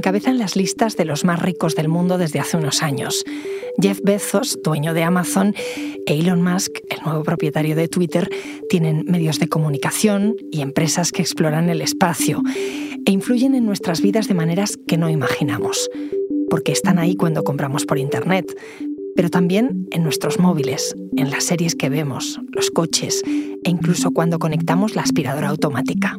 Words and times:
encabezan 0.00 0.38
las 0.38 0.56
listas 0.56 0.96
de 0.96 1.04
los 1.04 1.26
más 1.26 1.42
ricos 1.42 1.74
del 1.74 1.88
mundo 1.88 2.16
desde 2.16 2.40
hace 2.40 2.56
unos 2.56 2.82
años. 2.82 3.22
Jeff 3.78 4.00
Bezos, 4.02 4.58
dueño 4.64 4.94
de 4.94 5.02
Amazon, 5.02 5.54
e 6.06 6.18
Elon 6.18 6.42
Musk, 6.42 6.78
el 6.88 7.02
nuevo 7.04 7.22
propietario 7.22 7.76
de 7.76 7.86
Twitter, 7.86 8.30
tienen 8.70 9.04
medios 9.06 9.38
de 9.38 9.48
comunicación 9.48 10.36
y 10.50 10.62
empresas 10.62 11.12
que 11.12 11.20
exploran 11.20 11.68
el 11.68 11.82
espacio 11.82 12.42
e 13.04 13.10
influyen 13.10 13.54
en 13.54 13.66
nuestras 13.66 14.00
vidas 14.00 14.26
de 14.26 14.32
maneras 14.32 14.78
que 14.88 14.96
no 14.96 15.10
imaginamos, 15.10 15.90
porque 16.48 16.72
están 16.72 16.98
ahí 16.98 17.14
cuando 17.14 17.44
compramos 17.44 17.84
por 17.84 17.98
Internet, 17.98 18.46
pero 19.14 19.28
también 19.28 19.86
en 19.90 20.02
nuestros 20.02 20.38
móviles, 20.38 20.96
en 21.18 21.30
las 21.30 21.44
series 21.44 21.74
que 21.74 21.90
vemos, 21.90 22.40
los 22.52 22.70
coches 22.70 23.22
e 23.26 23.68
incluso 23.68 24.12
cuando 24.12 24.38
conectamos 24.38 24.96
la 24.96 25.02
aspiradora 25.02 25.50
automática. 25.50 26.18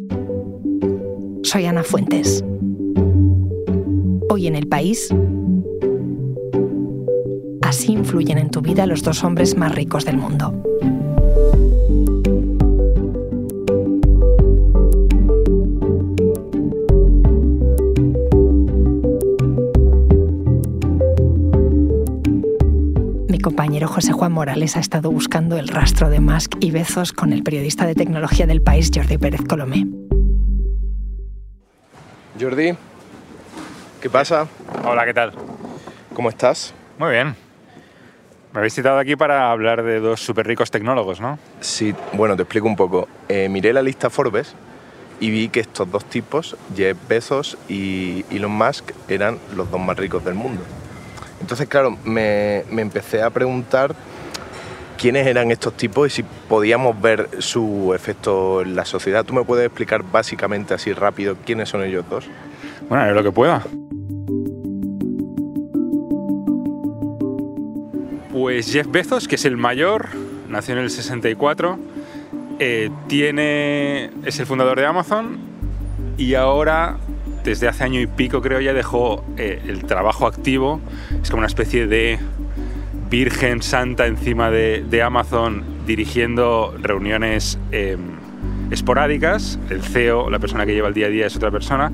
Soy 1.42 1.66
Ana 1.66 1.82
Fuentes. 1.82 2.44
Hoy 4.34 4.48
en 4.48 4.56
el 4.56 4.66
país, 4.66 5.14
así 7.64 7.92
influyen 7.92 8.38
en 8.38 8.50
tu 8.50 8.62
vida 8.62 8.86
los 8.86 9.04
dos 9.04 9.26
hombres 9.26 9.58
más 9.58 9.76
ricos 9.76 10.06
del 10.06 10.16
mundo. 10.16 10.54
Mi 23.28 23.38
compañero 23.42 23.90
José 23.90 24.14
Juan 24.14 24.32
Morales 24.32 24.78
ha 24.78 24.80
estado 24.80 25.12
buscando 25.12 25.58
el 25.58 25.68
rastro 25.68 26.10
de 26.10 26.22
Musk 26.22 26.56
y 26.62 26.72
Bezos 26.72 27.12
con 27.12 27.34
el 27.34 27.44
periodista 27.44 27.86
de 27.86 27.96
tecnología 27.96 28.48
del 28.48 28.62
país 28.62 28.92
Jordi 28.96 29.18
Pérez 29.18 29.42
Colomé. 29.46 29.88
Jordi, 32.40 32.78
¿qué 34.02 34.10
pasa? 34.10 34.48
Hola, 34.84 35.06
¿qué 35.06 35.14
tal? 35.14 35.32
¿Cómo 36.16 36.30
estás? 36.30 36.74
Muy 36.98 37.12
bien. 37.12 37.36
Me 38.52 38.60
habéis 38.60 38.74
citado 38.74 38.98
aquí 38.98 39.16
para 39.16 39.52
hablar 39.52 39.84
de 39.84 40.00
dos 40.00 40.20
súper 40.20 40.48
ricos 40.48 40.72
tecnólogos, 40.72 41.22
¿no? 41.22 41.38
Sí, 41.62 41.94
bueno, 42.14 42.36
te 42.36 42.42
explico 42.42 42.68
un 42.68 42.76
poco. 42.76 43.08
Eh, 43.30 43.48
miré 43.48 43.72
la 43.72 43.82
lista 43.82 44.10
Forbes 44.10 44.56
y 45.20 45.30
vi 45.30 45.50
que 45.50 45.62
estos 45.62 45.90
dos 45.90 46.04
tipos, 46.06 46.58
Jeff 46.76 46.98
Bezos 47.08 47.58
y 47.70 48.26
Elon 48.32 48.52
Musk, 48.52 48.92
eran 49.08 49.38
los 49.56 49.70
dos 49.70 49.80
más 49.80 49.96
ricos 49.98 50.26
del 50.26 50.34
mundo. 50.34 50.64
Entonces, 51.40 51.68
claro, 51.70 51.96
me, 52.04 52.64
me 52.72 52.82
empecé 52.82 53.22
a 53.22 53.30
preguntar 53.30 53.96
quiénes 54.98 55.28
eran 55.28 55.52
estos 55.52 55.78
tipos 55.78 56.08
y 56.08 56.10
si 56.10 56.24
podíamos 56.24 57.00
ver 57.00 57.30
su 57.40 57.94
efecto 57.94 58.62
en 58.62 58.76
la 58.76 58.84
sociedad. 58.84 59.24
¿Tú 59.24 59.34
me 59.34 59.44
puedes 59.44 59.68
explicar 59.68 60.04
básicamente 60.04 60.74
así 60.74 60.92
rápido 60.92 61.38
quiénes 61.46 61.70
son 61.70 61.84
ellos 61.84 62.04
dos? 62.10 62.26
Bueno, 62.90 63.04
haré 63.04 63.14
lo 63.14 63.24
que 63.24 63.32
pueda. 63.32 63.64
Pues 68.42 68.74
Jeff 68.74 68.88
Bezos, 68.90 69.28
que 69.28 69.36
es 69.36 69.46
el 69.46 69.56
mayor, 69.56 70.08
nació 70.50 70.74
en 70.74 70.80
el 70.80 70.90
64, 70.90 71.78
eh, 72.58 72.90
tiene, 73.08 74.10
es 74.26 74.40
el 74.40 74.48
fundador 74.48 74.80
de 74.80 74.86
Amazon 74.88 75.38
y 76.18 76.34
ahora, 76.34 76.98
desde 77.44 77.68
hace 77.68 77.84
año 77.84 78.02
y 78.02 78.08
pico 78.08 78.42
creo, 78.42 78.60
ya 78.60 78.74
dejó 78.74 79.24
eh, 79.38 79.62
el 79.68 79.84
trabajo 79.84 80.26
activo. 80.26 80.82
Es 81.22 81.30
como 81.30 81.42
una 81.42 81.48
especie 81.48 81.86
de 81.86 82.18
virgen 83.12 83.62
santa 83.62 84.08
encima 84.08 84.50
de, 84.50 85.04
Amazon 85.04 85.64
dirigiendo 85.86 86.76
reuniones 86.82 87.60
eh, 87.72 87.96
esporádicas. 88.72 89.60
El 89.70 89.84
CEO, 89.84 90.32
la 90.32 90.40
persona 90.40 90.66
que 90.66 90.74
lleva 90.74 90.88
el 90.88 90.96
día 90.96 91.06
a 91.06 91.10
día, 91.10 91.28
es 91.28 91.36
otra 91.36 91.52
persona. 91.52 91.92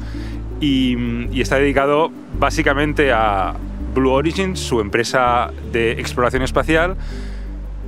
Y, 0.61 0.95
y 1.29 1.41
está 1.41 1.57
dedicado 1.57 2.09
básicamente 2.39 3.11
a 3.11 3.53
Blue 3.97 4.11
Origin, 4.11 4.55
su 4.55 4.79
empresa 4.79 5.51
de 5.71 5.93
exploración 5.93 6.43
espacial, 6.43 6.95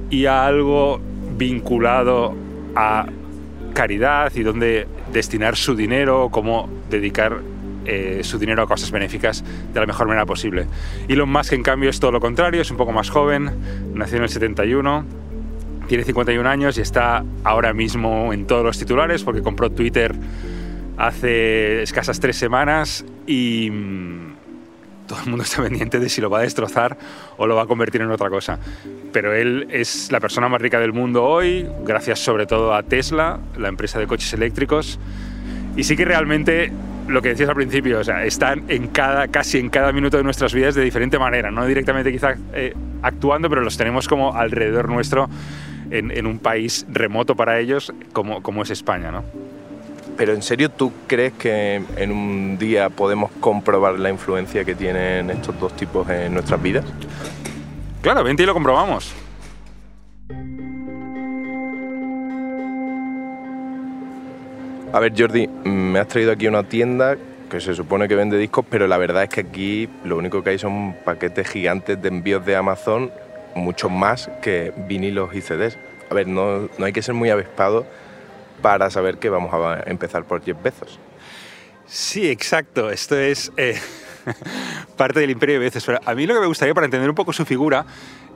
y 0.09 0.25
a 0.25 0.45
algo 0.45 0.99
vinculado 1.37 2.35
a 2.75 3.07
caridad 3.73 4.31
y 4.35 4.43
dónde 4.43 4.87
destinar 5.13 5.55
su 5.55 5.75
dinero, 5.75 6.29
cómo 6.31 6.69
dedicar 6.89 7.39
eh, 7.85 8.21
su 8.23 8.37
dinero 8.37 8.63
a 8.63 8.67
cosas 8.67 8.91
benéficas 8.91 9.43
de 9.73 9.79
la 9.79 9.85
mejor 9.85 10.07
manera 10.07 10.25
posible. 10.25 10.67
Elon 11.07 11.31
Musk, 11.31 11.53
en 11.53 11.63
cambio, 11.63 11.89
es 11.89 11.99
todo 11.99 12.11
lo 12.11 12.19
contrario, 12.19 12.61
es 12.61 12.71
un 12.71 12.77
poco 12.77 12.91
más 12.91 13.09
joven, 13.09 13.49
nació 13.93 14.17
en 14.17 14.23
el 14.23 14.29
71, 14.29 15.05
tiene 15.87 16.03
51 16.03 16.47
años 16.47 16.77
y 16.77 16.81
está 16.81 17.23
ahora 17.43 17.73
mismo 17.73 18.33
en 18.33 18.45
todos 18.45 18.63
los 18.63 18.77
titulares 18.77 19.23
porque 19.23 19.41
compró 19.41 19.71
Twitter 19.71 20.15
hace 20.97 21.81
escasas 21.81 22.19
tres 22.19 22.35
semanas 22.35 23.05
y 23.25 23.71
mm, 23.71 24.28
todo 25.09 25.19
el 25.23 25.29
mundo 25.29 25.43
está 25.43 25.61
pendiente 25.61 25.99
de 25.99 26.07
si 26.07 26.21
lo 26.21 26.29
va 26.29 26.39
a 26.39 26.41
destrozar 26.43 26.97
o 27.37 27.47
lo 27.47 27.55
va 27.55 27.63
a 27.63 27.65
convertir 27.65 28.01
en 28.01 28.11
otra 28.11 28.29
cosa. 28.29 28.59
Pero 29.11 29.33
él 29.33 29.67
es 29.71 30.11
la 30.11 30.19
persona 30.19 30.47
más 30.47 30.61
rica 30.61 30.79
del 30.79 30.93
mundo 30.93 31.25
hoy, 31.25 31.67
gracias 31.83 32.19
sobre 32.19 32.45
todo 32.45 32.73
a 32.73 32.83
Tesla, 32.83 33.39
la 33.57 33.67
empresa 33.67 33.99
de 33.99 34.07
coches 34.07 34.31
eléctricos. 34.33 34.99
Y 35.75 35.83
sí 35.83 35.97
que 35.97 36.05
realmente 36.05 36.71
lo 37.07 37.21
que 37.21 37.29
decías 37.29 37.49
al 37.49 37.55
principio, 37.55 37.99
o 37.99 38.03
sea, 38.03 38.23
están 38.23 38.65
en 38.67 38.87
cada, 38.89 39.27
casi 39.29 39.57
en 39.57 39.69
cada 39.69 39.91
minuto 39.91 40.17
de 40.17 40.23
nuestras 40.23 40.53
vidas 40.53 40.75
de 40.75 40.83
diferente 40.83 41.17
manera, 41.17 41.49
no 41.49 41.65
directamente 41.65 42.11
quizá 42.11 42.35
eh, 42.53 42.75
actuando, 43.01 43.49
pero 43.49 43.61
los 43.61 43.77
tenemos 43.77 44.07
como 44.07 44.35
alrededor 44.35 44.89
nuestro 44.89 45.27
en, 45.89 46.11
en, 46.11 46.27
un 46.27 46.37
país 46.37 46.85
remoto 46.87 47.35
para 47.35 47.59
ellos 47.59 47.91
como, 48.13 48.43
como 48.43 48.61
es 48.61 48.69
España, 48.69 49.11
¿no? 49.11 49.23
Pero 50.19 50.33
en 50.33 50.41
serio, 50.41 50.69
¿tú 50.69 50.91
crees 51.07 51.31
que 51.31 51.81
en 51.95 52.11
un 52.11 52.57
día 52.57 52.89
podemos 52.89 53.31
comprobar 53.39 53.97
la 53.97 54.09
influencia 54.09 54.65
que 54.65 54.75
tienen 54.75 55.29
estos 55.29 55.57
dos 55.57 55.73
tipos 55.77 56.09
en 56.09 56.33
nuestras 56.33 56.61
vidas? 56.61 56.83
Claro, 58.01 58.21
vente 58.21 58.43
y 58.43 58.45
lo 58.45 58.53
comprobamos. 58.53 59.13
A 64.91 64.99
ver, 64.99 65.13
Jordi, 65.17 65.47
me 65.63 65.99
has 65.99 66.09
traído 66.09 66.33
aquí 66.33 66.47
una 66.49 66.63
tienda 66.63 67.15
que 67.49 67.61
se 67.61 67.73
supone 67.73 68.09
que 68.09 68.15
vende 68.15 68.37
discos, 68.37 68.65
pero 68.69 68.87
la 68.87 68.97
verdad 68.97 69.23
es 69.23 69.29
que 69.29 69.39
aquí 69.39 69.87
lo 70.03 70.17
único 70.17 70.43
que 70.43 70.49
hay 70.49 70.59
son 70.59 70.97
paquetes 71.05 71.47
gigantes 71.47 72.01
de 72.01 72.09
envíos 72.09 72.45
de 72.45 72.57
Amazon, 72.57 73.09
mucho 73.55 73.87
más 73.87 74.29
que 74.41 74.73
vinilos 74.75 75.33
y 75.33 75.39
CDs. 75.39 75.77
A 76.09 76.13
ver, 76.13 76.27
no, 76.27 76.67
no 76.77 76.85
hay 76.85 76.91
que 76.91 77.01
ser 77.01 77.15
muy 77.15 77.29
avispado 77.29 77.85
para 78.61 78.89
saber 78.89 79.17
que 79.17 79.29
vamos 79.29 79.53
a 79.53 79.83
empezar 79.85 80.25
por 80.25 80.43
10 80.43 80.61
Bezos. 80.61 80.99
Sí, 81.85 82.29
exacto. 82.29 82.89
Esto 82.89 83.17
es 83.17 83.51
eh, 83.57 83.79
parte 84.97 85.19
del 85.19 85.31
imperio 85.31 85.55
de 85.55 85.59
Bezos. 85.59 85.85
Pero 85.85 85.99
a 86.05 86.13
mí 86.13 86.25
lo 86.25 86.33
que 86.33 86.41
me 86.41 86.47
gustaría 86.47 86.73
para 86.73 86.85
entender 86.85 87.09
un 87.09 87.15
poco 87.15 87.33
su 87.33 87.45
figura 87.45 87.85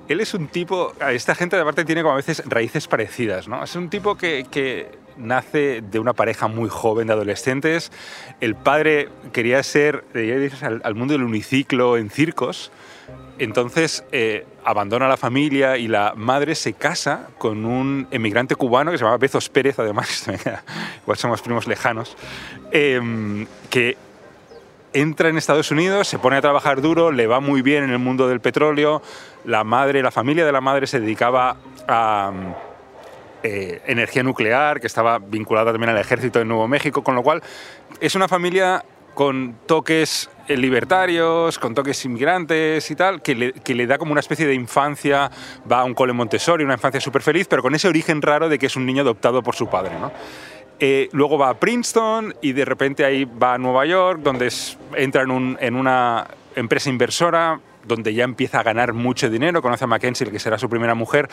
él 0.08 0.20
es 0.20 0.34
un 0.34 0.48
tipo, 0.48 0.94
esta 1.12 1.36
gente 1.36 1.56
de 1.56 1.64
parte 1.64 1.86
tiene 1.86 2.02
como 2.02 2.14
a 2.14 2.18
veces 2.18 2.44
raíces 2.46 2.88
parecidas, 2.88 3.48
¿no? 3.48 3.64
Es 3.64 3.76
un 3.76 3.90
tipo 3.90 4.16
que, 4.16 5.04
nace 5.16 5.82
de 5.82 6.00
una 6.00 6.14
pareja 6.14 6.48
muy 6.48 6.70
joven 6.70 7.08
de 7.08 7.14
adolescentes. 7.14 7.92
El 8.42 8.56
padre 8.56 9.10
quería 9.32 9.62
ser, 9.62 10.04
al, 10.62 10.82
al 10.84 10.96
mundo 10.96 11.14
del 11.14 11.24
uniciclo 11.24 11.98
en 11.98 12.10
circos. 12.10 12.72
Entonces 13.44 14.04
eh, 14.12 14.46
abandona 14.64 15.08
la 15.08 15.18
familia 15.18 15.78
y 15.78 15.88
la 15.88 16.14
madre 16.16 16.56
se 16.56 16.74
casa 16.74 17.28
con 17.38 17.66
un 17.66 18.08
emigrante 18.12 18.56
cubano 18.56 18.92
que 18.92 18.98
se 18.98 19.04
llama 19.04 19.18
Bezos 19.18 19.50
Pérez, 19.50 19.80
además, 19.80 20.26
somos 21.16 21.42
primos 21.42 21.68
lejanos, 21.68 22.16
eh, 22.72 23.46
que 23.70 23.98
entra 24.94 25.30
en 25.30 25.38
Estados 25.38 25.72
Unidos, 25.72 26.08
se 26.08 26.20
pone 26.20 26.38
a 26.38 26.42
trabajar 26.42 26.82
duro, 26.82 27.12
le 27.12 27.28
va 27.28 27.40
muy 27.40 27.62
bien 27.62 27.84
en 27.84 27.90
el 27.90 28.00
mundo 28.00 28.28
del 28.28 28.40
petróleo, 28.40 29.02
la 29.44 29.64
madre, 29.64 30.02
la 30.02 30.12
familia 30.12 30.46
de 30.46 30.52
la 30.52 30.62
madre 30.62 30.88
se 30.88 31.00
dedicaba 31.00 31.58
a 31.88 32.32
eh, 33.42 33.82
energía 33.88 34.24
nuclear, 34.24 34.80
que 34.80 34.88
estaba 34.88 35.20
vinculada 35.20 35.72
también 35.72 35.90
al 35.90 35.98
ejército 35.98 36.40
de 36.40 36.46
Nuevo 36.46 36.68
México, 36.68 37.04
con 37.04 37.16
lo 37.16 37.24
cual 37.24 37.42
es 38.00 38.16
una 38.16 38.28
familia 38.28 38.86
con 39.14 39.56
toques 39.66 40.30
eh, 40.48 40.58
libertarios, 40.58 41.60
con 41.60 41.74
toques 41.74 42.04
inmigrantes 42.06 42.90
y 42.90 42.96
tal, 42.96 43.22
que 43.22 43.36
le, 43.36 43.88
da 43.88 43.98
como 43.98 44.12
una 44.12 44.20
especie 44.20 44.48
de 44.48 44.54
infancia, 44.54 45.30
va 45.72 45.82
a 45.82 45.84
un 45.84 45.94
cole 45.94 46.14
Montessori, 46.14 46.64
una 46.64 46.74
infancia 46.74 47.00
súper 47.00 47.22
feliz, 47.22 47.48
pero 47.48 47.62
con 47.62 47.76
ese 47.76 47.88
origen 47.88 48.22
raro 48.22 48.50
de 48.50 48.60
que 48.60 48.68
es 48.68 48.76
un 48.76 48.86
niño 48.86 49.02
adoptado 49.02 49.42
por 49.44 49.56
su 49.56 49.68
padre. 49.68 49.98
¿no? 50.00 50.12
Eh, 50.80 51.10
luego 51.12 51.38
va 51.38 51.50
a 51.50 51.54
Princeton 51.54 52.36
y 52.42 52.54
de 52.54 52.66
repente 52.66 53.06
ahí 53.06 53.26
va 53.26 53.54
a 53.54 53.58
Nueva 53.58 53.86
York, 53.86 54.22
donde 54.22 54.52
entra 54.96 55.24
en 55.24 55.76
una 55.76 56.28
empresa 56.56 56.90
inversora 56.90 57.60
donde 57.86 58.14
ya 58.14 58.24
empieza 58.24 58.60
a 58.60 58.64
ganar 58.64 58.94
mucho 58.94 59.30
dinero, 59.30 59.62
conoce 59.62 59.84
a 59.84 59.88
Mackenzie, 59.88 60.30
que 60.32 60.40
será 60.40 60.58
su 60.58 60.70
primera 60.70 60.96
mujer, 60.96 61.30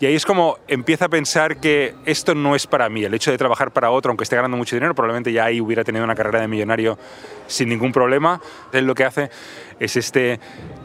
y 0.00 0.06
ahí 0.06 0.14
es 0.14 0.26
como 0.26 0.58
empieza 0.68 1.06
a 1.06 1.08
pensar 1.08 1.58
que 1.58 1.94
esto 2.04 2.34
no 2.34 2.54
es 2.54 2.66
para 2.66 2.88
mí, 2.88 3.04
el 3.04 3.14
hecho 3.14 3.30
de 3.30 3.38
trabajar 3.38 3.72
para 3.72 3.90
otro, 3.90 4.10
aunque 4.10 4.24
esté 4.24 4.36
ganando 4.36 4.56
mucho 4.56 4.76
dinero, 4.76 4.94
probablemente 4.94 5.32
ya 5.32 5.44
ahí 5.44 5.60
hubiera 5.60 5.84
tenido 5.84 6.04
una 6.04 6.14
carrera 6.14 6.40
de 6.40 6.48
millonario 6.48 6.98
sin 7.46 7.68
ningún 7.68 7.92
problema. 7.92 8.40
Él 8.72 8.86
lo 8.86 8.94
que 8.94 9.04
hace 9.04 9.30
es 9.78 9.96
este 9.96 10.40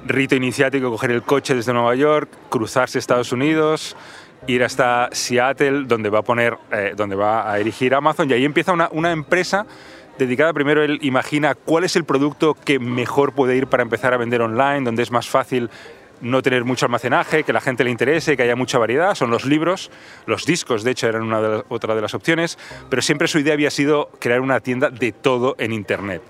rito 0.05 0.35
iniciático, 0.35 0.89
coger 0.89 1.11
el 1.11 1.23
coche 1.23 1.55
desde 1.55 1.73
Nueva 1.73 1.95
York, 1.95 2.29
cruzarse 2.49 2.99
Estados 2.99 3.31
Unidos, 3.31 3.95
ir 4.47 4.63
hasta 4.63 5.09
Seattle, 5.11 5.85
donde 5.85 6.09
va 6.09 6.19
a 6.19 6.23
poner, 6.23 6.57
eh, 6.71 6.93
donde 6.95 7.15
va 7.15 7.51
a 7.51 7.59
erigir 7.59 7.93
Amazon, 7.93 8.29
y 8.29 8.33
ahí 8.33 8.45
empieza 8.45 8.71
una, 8.71 8.89
una 8.91 9.11
empresa 9.11 9.65
dedicada 10.17 10.53
primero, 10.53 10.83
él 10.83 10.99
imagina 11.01 11.55
cuál 11.55 11.83
es 11.83 11.95
el 11.95 12.03
producto 12.03 12.53
que 12.53 12.79
mejor 12.79 13.33
puede 13.33 13.55
ir 13.55 13.67
para 13.67 13.83
empezar 13.83 14.13
a 14.13 14.17
vender 14.17 14.41
online, 14.41 14.81
donde 14.81 15.03
es 15.03 15.11
más 15.11 15.29
fácil 15.29 15.69
no 16.21 16.41
tener 16.41 16.65
mucho 16.65 16.85
almacenaje, 16.85 17.43
que 17.43 17.53
la 17.53 17.61
gente 17.61 17.83
le 17.83 17.91
interese, 17.91 18.35
que 18.35 18.43
haya 18.43 18.55
mucha 18.55 18.77
variedad, 18.77 19.15
son 19.15 19.29
los 19.29 19.45
libros, 19.45 19.91
los 20.25 20.45
discos 20.45 20.83
de 20.83 20.91
hecho 20.91 21.07
eran 21.07 21.23
una 21.23 21.41
de 21.41 21.63
otra 21.69 21.95
de 21.95 22.01
las 22.01 22.13
opciones, 22.13 22.57
pero 22.89 23.01
siempre 23.01 23.27
su 23.27 23.39
idea 23.39 23.53
había 23.53 23.69
sido 23.69 24.09
crear 24.19 24.41
una 24.41 24.59
tienda 24.59 24.89
de 24.89 25.11
todo 25.11 25.55
en 25.59 25.73
Internet. 25.73 26.21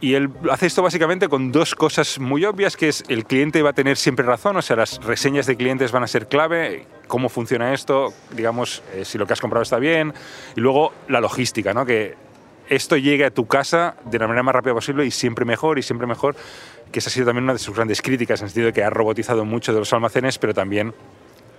Y 0.00 0.14
él 0.14 0.28
hace 0.50 0.66
esto 0.66 0.82
básicamente 0.82 1.28
con 1.28 1.50
dos 1.50 1.74
cosas 1.74 2.18
muy 2.18 2.44
obvias, 2.44 2.76
que 2.76 2.88
es 2.88 3.04
el 3.08 3.24
cliente 3.24 3.62
va 3.62 3.70
a 3.70 3.72
tener 3.72 3.96
siempre 3.96 4.26
razón, 4.26 4.56
o 4.56 4.62
sea, 4.62 4.76
las 4.76 5.02
reseñas 5.02 5.46
de 5.46 5.56
clientes 5.56 5.92
van 5.92 6.02
a 6.02 6.06
ser 6.06 6.28
clave, 6.28 6.86
cómo 7.06 7.30
funciona 7.30 7.72
esto, 7.72 8.12
digamos, 8.32 8.82
eh, 8.92 9.06
si 9.06 9.16
lo 9.16 9.26
que 9.26 9.32
has 9.32 9.40
comprado 9.40 9.62
está 9.62 9.78
bien, 9.78 10.12
y 10.56 10.60
luego 10.60 10.92
la 11.08 11.20
logística, 11.20 11.72
¿no? 11.72 11.86
Esto 12.68 12.96
llegue 12.96 13.24
a 13.24 13.30
tu 13.30 13.46
casa 13.46 13.96
de 14.04 14.18
la 14.18 14.26
manera 14.26 14.42
más 14.42 14.54
rápida 14.54 14.74
posible 14.74 15.04
y 15.04 15.10
siempre 15.10 15.44
mejor 15.44 15.78
y 15.78 15.82
siempre 15.82 16.06
mejor, 16.06 16.36
que 16.92 16.98
esa 16.98 17.08
ha 17.08 17.12
sido 17.12 17.26
también 17.26 17.44
una 17.44 17.52
de 17.54 17.58
sus 17.58 17.74
grandes 17.74 18.00
críticas, 18.02 18.40
en 18.40 18.46
el 18.46 18.50
sentido 18.50 18.66
de 18.66 18.72
que 18.72 18.84
ha 18.84 18.90
robotizado 18.90 19.44
mucho 19.44 19.72
de 19.72 19.80
los 19.80 19.92
almacenes, 19.92 20.38
pero 20.38 20.54
también 20.54 20.94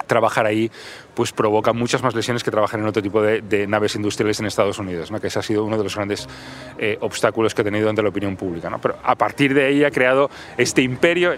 trabajar 0.06 0.46
ahí 0.46 0.72
pues 1.14 1.32
provoca 1.32 1.74
muchas 1.74 2.04
más 2.04 2.16
lesiones 2.16 2.44
que 2.44 2.52
trabajar 2.52 2.80
en 2.80 2.86
otro 2.86 3.02
tipo 3.02 3.22
de, 3.22 3.68
naves 3.68 3.96
industriales 3.96 4.40
en 4.40 4.46
Estados 4.46 4.80
Unidos, 4.80 5.12
¿no? 5.12 5.20
que 5.20 5.28
ese 5.28 5.40
ha 5.40 5.42
sido 5.42 5.64
uno 5.64 5.78
de 5.78 5.84
los 5.84 5.96
grandes 5.96 6.28
eh, 6.78 6.98
obstáculos 7.02 7.54
que 7.54 7.62
ha 7.62 7.66
tenido 7.66 7.90
ante 7.90 8.02
la 8.02 8.10
opinión 8.10 8.36
pública. 8.36 8.70
¿no? 8.70 8.80
Pero 8.80 8.98
a 9.04 9.16
partir 9.16 9.54
de 9.54 9.66
ahí 9.66 9.84
ha 9.84 9.92
creado 9.92 10.30
este 10.58 10.82
imperio 10.82 11.34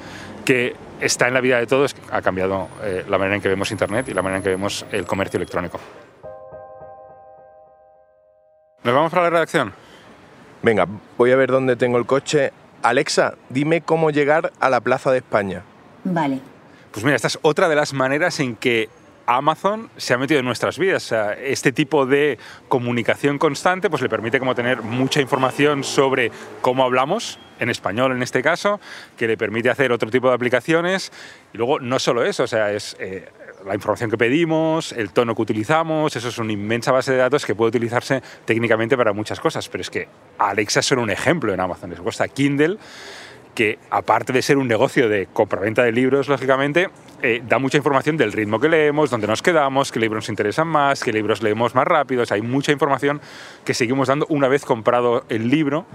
que 0.46 0.76
está 1.02 1.28
en 1.28 1.34
la 1.34 1.42
vida 1.42 1.60
de 1.60 1.68
todos, 1.68 1.96
ha 2.12 2.22
cambiado 2.22 2.68
eh, 2.84 3.06
la 3.08 3.18
manera 3.18 3.36
en 3.36 3.42
que 3.42 3.50
vemos 3.50 3.72
Internet 3.72 4.08
y 4.10 4.14
la 4.14 4.22
manera 4.22 4.38
en 4.38 4.44
que 4.44 4.50
vemos 4.50 4.86
el 4.92 5.06
comercio 5.06 5.38
electrónico. 5.38 5.80
¿Nos 8.88 8.96
vamos 8.96 9.12
para 9.12 9.24
la 9.24 9.30
redacción? 9.32 9.74
Venga, 10.64 10.88
voy 11.18 11.32
a 11.32 11.36
ver 11.36 11.52
dónde 11.52 11.76
tengo 11.76 11.98
el 11.98 12.06
coche. 12.06 12.54
Alexa, 12.84 13.34
dime 13.50 13.82
cómo 13.82 14.12
llegar 14.12 14.54
a 14.62 14.70
la 14.70 14.80
Plaza 14.80 15.12
de 15.12 15.18
España. 15.18 15.64
Vale. 16.06 16.40
Pues 16.92 17.04
mira, 17.04 17.18
esta 17.18 17.28
es 17.28 17.38
otra 17.42 17.68
de 17.68 17.76
las 17.76 17.92
maneras 17.92 18.40
en 18.40 18.56
que 18.56 18.88
Amazon 19.26 19.90
se 19.98 20.14
ha 20.14 20.18
metido 20.18 20.40
en 20.40 20.46
nuestras 20.46 20.80
vidas. 20.80 21.14
este 21.44 21.74
tipo 21.74 22.06
de 22.06 22.40
comunicación 22.70 23.38
constante 23.38 23.90
pues, 23.90 24.02
le 24.02 24.08
permite 24.08 24.40
como 24.40 24.56
tener 24.56 24.82
mucha 24.82 25.20
información 25.20 25.84
sobre 25.84 26.32
cómo 26.62 26.86
hablamos, 26.86 27.40
en 27.60 27.70
español 27.70 28.14
en 28.14 28.24
este 28.24 28.42
caso, 28.42 28.80
que 29.18 29.28
le 29.28 29.36
permite 29.36 29.70
hacer 29.70 29.92
otro 29.92 30.10
tipo 30.10 30.30
de 30.30 30.36
aplicaciones. 30.36 31.12
Y 31.54 31.58
luego 31.58 31.82
no 31.82 32.00
solo 32.00 32.24
eso, 32.24 32.44
o 32.44 32.48
sea, 32.48 32.72
es 32.72 32.96
eh, 33.02 33.28
la 33.68 33.76
información 33.76 34.10
que 34.10 34.18
pedimos, 34.18 34.92
el 34.94 35.12
tono 35.12 35.36
que 35.36 35.42
utilizamos, 35.42 36.16
eso 36.16 36.30
es 36.30 36.38
una 36.38 36.54
inmensa 36.54 36.92
base 36.92 37.12
de 37.12 37.18
datos 37.18 37.46
que 37.46 37.54
puede 37.54 37.70
utilizarse 37.70 38.22
técnicamente 38.46 38.98
para 38.98 39.14
muchas 39.14 39.40
cosas. 39.40 39.68
Pero 39.70 39.82
es 39.82 39.90
que 39.90 40.08
Alexa 40.38 40.80
es 40.80 40.86
solo 40.86 41.02
un 41.02 41.10
ejemplo 41.10 41.54
en 41.54 41.60
Amazon. 41.60 41.90
Les 41.90 42.00
cuesta 42.00 42.28
Kindle 42.28 42.78
que 43.58 43.80
aparte 43.90 44.34
de 44.34 44.44
ser 44.44 44.60
un 44.60 44.68
negocio 44.68 45.10
de 45.10 45.30
compraventa 45.34 45.82
de 45.84 45.92
libros, 45.92 46.28
lógicamente, 46.28 46.92
eh, 47.24 47.42
da 47.44 47.58
mucha 47.58 47.78
información 47.78 48.16
del 48.16 48.32
ritmo 48.32 48.60
que 48.60 48.70
leemos, 48.70 49.10
dónde 49.10 49.26
nos 49.26 49.42
quedamos, 49.42 49.92
qué 49.92 50.00
libros 50.00 50.26
nos 50.26 50.30
interesan 50.30 50.68
más, 50.68 51.04
qué 51.04 51.12
libros 51.12 51.42
leemos 51.42 51.74
más 51.74 51.88
rápido. 51.88 52.24
hay 52.30 52.44
mucha 52.44 52.72
información 52.72 53.20
que 53.66 53.74
seguimos 53.74 54.10
dando 54.10 54.28
una 54.30 54.48
vez 54.48 54.64
comprado 54.64 55.26
el 55.30 55.50
libro, 55.50 55.88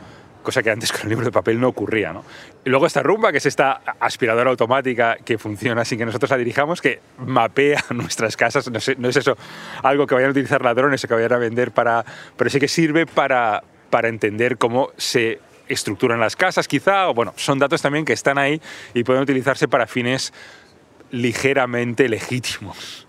cosa 0.43 0.63
que 0.63 0.71
antes 0.71 0.93
con 0.93 1.03
el 1.03 1.09
libro 1.11 1.25
de 1.25 1.33
papel 1.33 1.61
no 1.61 1.69
ocurría. 1.69 2.13
¿no? 2.13 2.25
Y 2.65 2.71
luego 2.71 2.87
esta 2.87 3.03
rumba, 3.03 3.33
que 3.33 3.39
es 3.39 3.47
esta 3.47 3.81
aspiradora 4.01 4.51
automática 4.51 5.17
que 5.25 5.39
funciona 5.39 5.85
sin 5.85 5.99
que 5.99 6.07
nosotros 6.07 6.31
la 6.31 6.37
dirijamos, 6.37 6.81
que 6.81 7.01
mapea 7.19 7.85
nuestras 7.91 8.37
casas. 8.37 8.71
No, 8.71 8.79
no 8.99 9.09
es 9.09 9.17
eso 9.17 9.37
algo 9.83 10.07
que 10.07 10.15
vayan 10.15 10.29
a 10.29 10.33
utilizar 10.33 10.63
ladrones 10.63 11.05
o 11.05 11.09
que 11.09 11.15
vayan 11.15 11.33
a 11.33 11.39
vender 11.39 11.73
para... 11.73 12.05
Pero 12.37 12.51
sí 12.51 12.61
que 12.61 12.69
sirve 12.69 13.07
para, 13.07 13.63
para 13.91 14.09
entender 14.09 14.59
cómo 14.59 14.91
se 14.97 15.41
estructuran 15.69 16.21
las 16.21 16.37
casas 16.37 16.69
quizá, 16.69 17.07
bueno, 17.07 17.33
son 17.37 17.59
datos 17.59 17.81
también 17.81 18.05
que 18.05 18.13
están 18.13 18.39
ahí 18.39 18.61
y 18.95 19.05
pueden 19.05 19.23
utilizarse 19.23 19.69
para 19.69 19.87
fines 19.87 20.33
ligeramente 21.11 22.09
legítimos. 22.09 23.07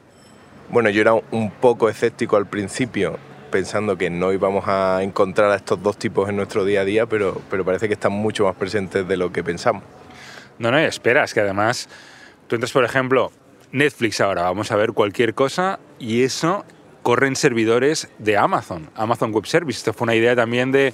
Bueno, 0.69 0.89
yo 0.89 1.01
era 1.01 1.13
un 1.13 1.51
poco 1.51 1.89
escéptico 1.89 2.37
al 2.37 2.47
principio, 2.47 3.17
pensando 3.53 3.97
que 3.97 4.09
no 4.09 4.33
íbamos 4.33 4.67
a 4.67 5.03
encontrar 5.03 5.51
a 5.51 5.55
estos 5.55 5.81
dos 5.81 5.97
tipos 5.97 6.27
en 6.27 6.35
nuestro 6.35 6.65
día 6.65 6.81
a 6.81 6.85
día, 6.85 7.05
pero, 7.05 7.39
pero 7.49 7.63
parece 7.63 7.87
que 7.87 7.93
están 7.93 8.11
mucho 8.11 8.45
más 8.45 8.55
presentes 8.55 9.07
de 9.07 9.15
lo 9.15 9.31
que 9.31 9.43
pensamos. 9.43 9.83
No, 10.57 10.71
no, 10.71 10.79
esperas 10.79 11.33
que 11.33 11.39
además 11.39 11.87
tú 12.47 12.55
entras, 12.55 12.71
por 12.71 12.83
ejemplo, 12.83 13.31
Netflix 13.71 14.19
ahora, 14.21 14.41
vamos 14.41 14.71
a 14.71 14.75
ver 14.75 14.93
cualquier 14.93 15.35
cosa 15.35 15.79
y 15.99 16.23
eso 16.23 16.65
corre 17.03 17.27
en 17.27 17.35
servidores 17.35 18.09
de 18.17 18.37
Amazon, 18.37 18.89
Amazon 18.95 19.31
Web 19.31 19.45
Service. 19.45 19.77
Esto 19.77 19.93
fue 19.93 20.05
una 20.05 20.15
idea 20.15 20.35
también 20.35 20.71
de 20.71 20.93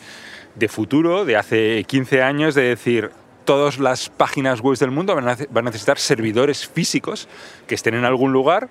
de 0.55 0.67
futuro, 0.67 1.25
de 1.25 1.37
hace 1.37 1.83
15 1.85 2.21
años, 2.21 2.55
de 2.55 2.63
decir, 2.63 3.11
todas 3.45 3.79
las 3.79 4.09
páginas 4.09 4.61
web 4.61 4.77
del 4.77 4.91
mundo 4.91 5.15
van 5.15 5.27
a 5.27 5.61
necesitar 5.61 5.97
servidores 5.97 6.67
físicos 6.67 7.27
que 7.67 7.75
estén 7.75 7.95
en 7.95 8.05
algún 8.05 8.31
lugar. 8.31 8.69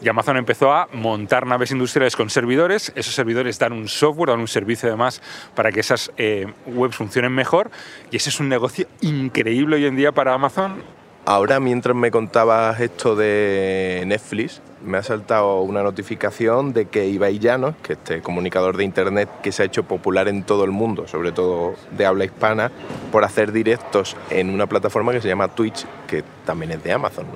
Y 0.00 0.08
Amazon 0.08 0.36
empezó 0.36 0.72
a 0.72 0.88
montar 0.92 1.46
naves 1.46 1.70
industriales 1.70 2.16
con 2.16 2.28
servidores. 2.28 2.92
Esos 2.94 3.14
servidores 3.14 3.58
dan 3.58 3.72
un 3.72 3.88
software, 3.88 4.30
dan 4.30 4.40
un 4.40 4.48
servicio 4.48 4.88
además 4.88 5.22
para 5.54 5.72
que 5.72 5.80
esas 5.80 6.12
eh, 6.18 6.52
webs 6.66 6.96
funcionen 6.96 7.32
mejor. 7.32 7.70
Y 8.10 8.16
ese 8.16 8.28
es 8.28 8.40
un 8.40 8.48
negocio 8.48 8.86
increíble 9.00 9.76
hoy 9.76 9.86
en 9.86 9.96
día 9.96 10.12
para 10.12 10.34
Amazon. 10.34 10.82
Ahora, 11.28 11.58
mientras 11.58 11.96
me 11.96 12.12
contabas 12.12 12.78
esto 12.78 13.16
de 13.16 14.04
Netflix, 14.06 14.62
me 14.84 14.98
ha 14.98 15.02
saltado 15.02 15.60
una 15.62 15.82
notificación 15.82 16.72
de 16.72 16.86
que 16.86 17.08
Ibai 17.08 17.40
Llanos, 17.40 17.74
que 17.82 17.94
este 17.94 18.22
comunicador 18.22 18.76
de 18.76 18.84
internet 18.84 19.28
que 19.42 19.50
se 19.50 19.62
ha 19.62 19.66
hecho 19.66 19.82
popular 19.82 20.28
en 20.28 20.44
todo 20.44 20.62
el 20.62 20.70
mundo, 20.70 21.08
sobre 21.08 21.32
todo 21.32 21.74
de 21.90 22.06
habla 22.06 22.26
hispana, 22.26 22.70
por 23.10 23.24
hacer 23.24 23.50
directos 23.50 24.16
en 24.30 24.50
una 24.50 24.68
plataforma 24.68 25.10
que 25.10 25.20
se 25.20 25.26
llama 25.26 25.48
Twitch, 25.48 25.84
que 26.06 26.22
también 26.44 26.70
es 26.70 26.84
de 26.84 26.92
Amazon. 26.92 27.26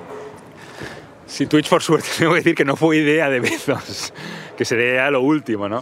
Sí, 1.31 1.45
Twitch 1.45 1.69
por 1.69 1.81
suerte, 1.81 2.09
tengo 2.19 2.33
que 2.33 2.39
decir 2.39 2.55
que 2.55 2.65
no 2.65 2.75
fue 2.75 2.97
idea 2.97 3.29
de 3.29 3.39
Bezos, 3.39 4.13
que 4.57 4.65
sería 4.65 5.09
lo 5.11 5.21
último, 5.21 5.69
¿no? 5.69 5.81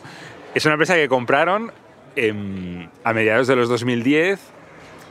Es 0.54 0.63
una 0.66 0.75
empresa 0.75 0.94
que 0.94 1.10
compraron 1.10 1.72
a 3.04 3.13
mediados 3.13 3.48
de 3.48 3.56
los 3.56 3.68
2010 3.68 4.40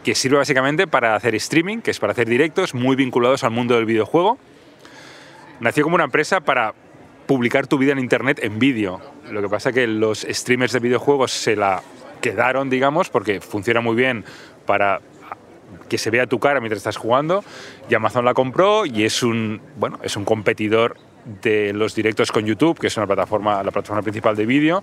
que 0.04 0.14
sirve 0.14 0.36
básicamente 0.36 0.86
para 0.86 1.16
hacer 1.16 1.34
streaming, 1.34 1.78
que 1.78 1.90
es 1.90 1.98
para 1.98 2.12
hacer 2.12 2.28
directos 2.28 2.72
muy 2.72 2.94
vinculados 2.94 3.42
al 3.42 3.50
mundo 3.50 3.74
del 3.74 3.84
videojuego. 3.84 4.38
Nació 5.58 5.82
como 5.82 5.96
una 5.96 6.04
empresa 6.04 6.40
para 6.40 6.72
publicar 7.26 7.66
tu 7.66 7.76
vida 7.76 7.90
en 7.90 7.98
Internet 7.98 8.38
en 8.40 8.60
vídeo. 8.60 9.00
Lo 9.30 9.42
que 9.42 9.48
pasa 9.48 9.70
es 9.70 9.74
que 9.74 9.86
los 9.88 10.20
streamers 10.20 10.72
de 10.72 10.78
videojuegos 10.78 11.32
se 11.32 11.56
la 11.56 11.82
quedaron, 12.20 12.70
digamos, 12.70 13.08
porque 13.08 13.40
funciona 13.40 13.80
muy 13.80 13.96
bien 13.96 14.24
para 14.66 15.00
que 15.88 15.98
se 15.98 16.10
vea 16.10 16.26
tu 16.26 16.38
cara 16.38 16.60
mientras 16.60 16.78
estás 16.78 16.96
jugando 16.96 17.44
y 17.88 17.94
Amazon 17.94 18.24
la 18.24 18.34
compró 18.34 18.86
y 18.86 19.04
es 19.04 19.22
un, 19.22 19.60
bueno, 19.76 19.98
es 20.02 20.16
un 20.16 20.24
competidor 20.24 20.96
de 21.42 21.72
los 21.72 21.94
directos 21.94 22.32
con 22.32 22.44
YouTube, 22.46 22.78
que 22.78 22.86
es 22.86 22.96
una 22.96 23.06
plataforma, 23.06 23.62
la 23.62 23.70
plataforma 23.70 24.02
principal 24.02 24.34
de 24.34 24.46
vídeo, 24.46 24.82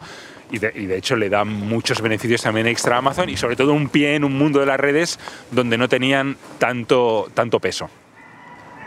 y 0.51 0.59
de, 0.59 0.95
hecho 0.95 1.15
le 1.15 1.29
da 1.29 1.43
muchos 1.43 2.01
beneficios 2.01 2.43
también 2.43 2.67
extra 2.67 2.95
a 2.95 2.99
Amazon 2.99 3.29
y 3.29 3.37
sobre 3.37 3.55
todo 3.55 3.73
un 3.73 3.89
pie 3.89 4.15
en 4.15 4.23
un 4.23 4.37
mundo 4.37 4.59
de 4.59 4.67
las 4.67 4.79
redes 4.79 5.19
donde 5.51 5.77
no 5.77 5.89
tenían 5.89 6.37
tanto, 6.59 7.27
tanto 7.33 7.59
peso. 7.59 7.89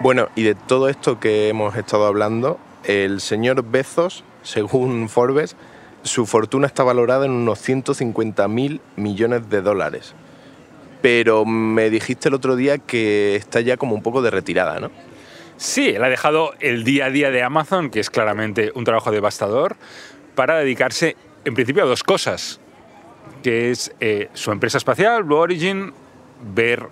Bueno, 0.01 0.29
y 0.37 0.45
de 0.45 0.55
todo 0.55 0.89
esto 0.89 1.19
que 1.19 1.49
hemos 1.49 1.75
estado 1.77 2.07
hablando, 2.07 2.59
el 2.85 3.21
señor 3.21 3.65
Bezos, 3.65 4.23
según 4.43 5.09
Forbes, 5.09 5.57
su 6.05 6.27
fortuna 6.27 6.69
está 6.69 6.85
valorada 6.85 7.27
en 7.27 7.33
unos 7.33 7.59
150 7.59 8.47
mil 8.47 8.81
millones 8.95 9.51
de 9.51 9.63
dólares. 9.63 10.15
Pero 11.01 11.45
me 11.45 11.91
dijiste 11.91 12.29
el 12.29 12.35
otro 12.35 12.57
día 12.57 12.79
que 12.79 13.37
está 13.37 13.61
ya 13.61 13.77
como 13.77 13.95
un 13.95 14.03
poco 14.03 14.23
de 14.23 14.31
retirada, 14.31 14.81
¿no? 14.81 14.91
Sí, 15.57 15.89
él 15.89 16.05
ha 16.05 16.09
dejado 16.09 16.55
el 16.61 16.85
día 16.85 17.07
a 17.07 17.11
día 17.11 17.31
de 17.31 17.43
Amazon, 17.43 17.91
que 17.91 18.01
es 18.01 18.11
claramente 18.11 18.71
un 18.75 18.85
trabajo 18.85 19.11
devastador, 19.11 19.77
para 20.35 20.57
dedicarse 20.59 21.17
en 21.45 21.55
principio 21.55 21.83
a 21.83 21.87
dos 21.87 22.05
cosas, 22.05 22.61
que 23.43 23.71
es 23.71 23.93
eh, 24.01 24.29
su 24.35 24.53
empresa 24.53 24.79
espacial, 24.79 25.25
Blue 25.25 25.37
Origin, 25.37 25.93
ver 26.55 26.89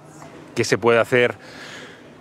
qué 0.55 0.65
se 0.65 0.79
puede 0.79 0.99
hacer 0.99 1.37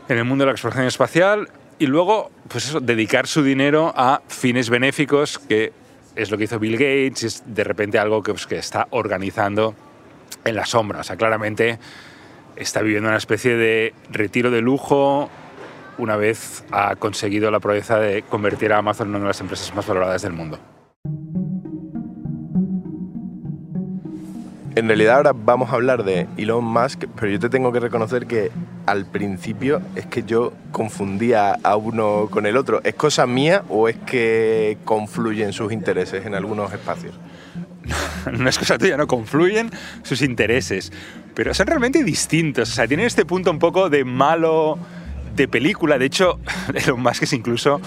en 0.08 0.18
el 0.18 0.26
mundo 0.26 0.44
de 0.44 0.48
la 0.48 0.52
exploración 0.52 0.86
espacial 0.86 1.50
y 1.80 1.88
luego, 1.88 2.32
pues 2.48 2.68
eso, 2.70 2.80
dedicar 2.80 3.28
su 3.28 3.44
dinero 3.44 3.94
a 3.96 4.22
fines 4.28 4.70
benéficos, 4.70 5.40
que 5.40 5.74
es 6.16 6.32
lo 6.32 6.38
que 6.38 6.46
hizo 6.46 6.60
Bill 6.60 6.74
Gates, 6.74 7.24
es 7.24 7.44
de 7.46 7.64
repente 7.64 8.00
algo 8.00 8.24
que, 8.24 8.32
pues, 8.32 8.46
que 8.46 8.58
está 8.58 8.88
organizando 8.92 9.76
en 10.44 10.56
la 10.56 10.66
sombra. 10.66 11.00
O 11.00 11.04
sea, 11.04 11.16
claramente 11.16 11.80
está 12.56 12.82
viviendo 12.82 13.10
una 13.10 13.18
especie 13.18 13.56
de 13.56 13.94
retiro 14.12 14.52
de 14.52 14.62
lujo, 14.62 15.30
una 15.98 16.16
vez 16.18 16.64
ha 16.72 16.96
conseguido 16.96 17.52
la 17.52 17.60
proeza 17.60 18.00
de 18.00 18.24
convertir 18.24 18.74
a 18.74 18.80
Amazon 18.80 19.08
en 19.08 19.16
una 19.16 19.26
de 19.26 19.28
las 19.28 19.42
empresas 19.42 19.74
más 19.76 19.88
valoradas 19.88 20.22
del 20.22 20.34
mundo. 20.34 20.60
En 24.76 24.88
realidad 24.88 25.16
ahora 25.16 25.32
vamos 25.34 25.70
a 25.70 25.76
hablar 25.76 26.04
de 26.04 26.28
Elon 26.36 26.66
Musk, 26.66 27.06
pero 27.16 27.32
yo 27.32 27.40
te 27.40 27.48
tengo 27.48 27.72
que 27.72 27.80
reconocer 27.80 28.28
que 28.28 28.52
al 28.86 29.06
principio 29.06 29.82
es 29.96 30.06
que 30.06 30.24
yo 30.24 30.52
confundía 30.74 31.58
a 31.64 31.78
uno 31.78 32.28
con 32.30 32.46
el 32.46 32.58
otro. 32.58 32.82
¿Es 32.84 32.94
cosa 32.94 33.26
mía 33.26 33.64
o 33.70 33.88
es 33.88 33.96
que 33.96 34.78
confluyen 34.84 35.54
sus 35.54 35.72
intereses 35.72 36.26
en 36.26 36.36
algunos 36.36 36.74
espacios? 36.74 37.16
no 38.32 38.50
es 38.50 38.58
cosa 38.58 38.78
tuya, 38.78 38.98
no 38.98 39.08
confluyen 39.08 39.72
sus 40.04 40.22
intereses, 40.22 40.92
pero 41.34 41.54
son 41.54 41.68
realmente 41.68 42.04
distintos. 42.04 42.70
O 42.70 42.74
sea, 42.74 42.88
tienen 42.88 43.06
este 43.06 43.26
punto 43.26 43.52
un 43.52 43.60
poco 43.60 43.90
de 43.90 44.06
malo 44.06 44.78
de 45.36 45.48
película. 45.48 45.98
De 45.98 46.06
hecho, 46.06 46.40
Elon 46.74 47.02
Musk 47.02 47.24
es 47.24 47.34
incluso 47.34 47.82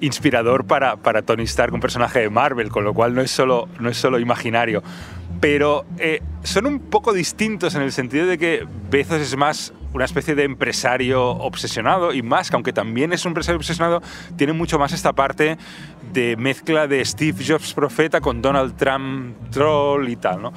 inspirador 0.00 0.66
para, 0.66 0.96
para 0.96 1.22
Tony 1.22 1.44
Stark, 1.44 1.74
un 1.74 1.80
personaje 1.80 2.20
de 2.20 2.30
Marvel, 2.30 2.70
con 2.70 2.84
lo 2.84 2.94
cual 2.94 3.14
no 3.14 3.20
es 3.20 3.30
solo, 3.30 3.68
no 3.78 3.88
es 3.90 3.96
solo 3.96 4.18
imaginario. 4.18 4.82
Pero 5.40 5.86
eh, 5.98 6.22
son 6.42 6.66
un 6.66 6.80
poco 6.80 7.12
distintos 7.12 7.74
en 7.74 7.82
el 7.82 7.92
sentido 7.92 8.26
de 8.26 8.38
que 8.38 8.66
Bezos 8.90 9.20
es 9.20 9.36
más 9.36 9.72
una 9.92 10.04
especie 10.04 10.34
de 10.34 10.44
empresario 10.44 11.22
obsesionado 11.24 12.12
y 12.12 12.22
más, 12.22 12.50
que 12.50 12.56
aunque 12.56 12.72
también 12.72 13.12
es 13.12 13.24
un 13.24 13.30
empresario 13.30 13.56
obsesionado, 13.58 14.02
tiene 14.36 14.52
mucho 14.52 14.78
más 14.78 14.92
esta 14.92 15.12
parte 15.12 15.58
de 16.12 16.36
mezcla 16.36 16.86
de 16.86 17.04
Steve 17.04 17.44
Jobs 17.46 17.74
profeta 17.74 18.20
con 18.20 18.42
Donald 18.42 18.76
Trump 18.76 19.36
troll 19.50 20.08
y 20.08 20.16
tal, 20.16 20.42
¿no? 20.42 20.52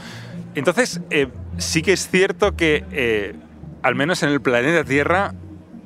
Entonces, 0.56 1.02
eh, 1.10 1.28
sí 1.58 1.82
que 1.82 1.94
es 1.94 2.10
cierto 2.10 2.56
que, 2.56 2.86
eh, 2.92 3.36
al 3.82 3.96
menos 3.96 4.22
en 4.24 4.30
el 4.30 4.42
planeta 4.42 4.84
Tierra, 4.84 5.34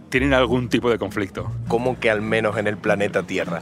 tienen 0.09 0.33
algún 0.33 0.69
tipo 0.69 0.89
de 0.89 0.97
conflicto. 0.97 1.51
¿Cómo 1.67 1.99
que 1.99 2.09
al 2.09 2.21
menos 2.21 2.57
en 2.57 2.67
el 2.67 2.77
planeta 2.77 3.23
Tierra? 3.23 3.61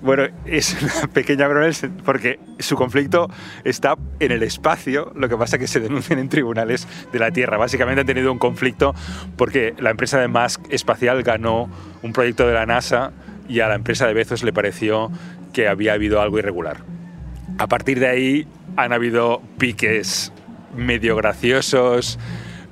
Bueno, 0.00 0.24
es 0.46 0.76
una 0.80 1.08
pequeña 1.12 1.48
broma 1.48 1.68
porque 2.04 2.38
su 2.58 2.76
conflicto 2.76 3.28
está 3.64 3.96
en 4.20 4.32
el 4.32 4.42
espacio, 4.42 5.12
lo 5.16 5.28
que 5.28 5.36
pasa 5.36 5.58
que 5.58 5.66
se 5.66 5.80
denuncian 5.80 6.18
en 6.18 6.28
tribunales 6.28 6.86
de 7.12 7.18
la 7.18 7.30
Tierra. 7.30 7.56
Básicamente 7.56 8.02
han 8.02 8.06
tenido 8.06 8.32
un 8.32 8.38
conflicto 8.38 8.94
porque 9.36 9.74
la 9.78 9.90
empresa 9.90 10.20
de 10.20 10.28
Musk 10.28 10.60
Espacial 10.70 11.22
ganó 11.22 11.68
un 12.02 12.12
proyecto 12.12 12.46
de 12.46 12.54
la 12.54 12.66
NASA 12.66 13.12
y 13.48 13.60
a 13.60 13.68
la 13.68 13.74
empresa 13.74 14.06
de 14.06 14.14
Bezos 14.14 14.42
le 14.42 14.52
pareció 14.52 15.10
que 15.52 15.68
había 15.68 15.94
habido 15.94 16.20
algo 16.20 16.38
irregular. 16.38 16.78
A 17.58 17.66
partir 17.66 17.98
de 17.98 18.08
ahí 18.08 18.46
han 18.76 18.92
habido 18.92 19.42
piques 19.58 20.32
medio 20.76 21.16
graciosos, 21.16 22.18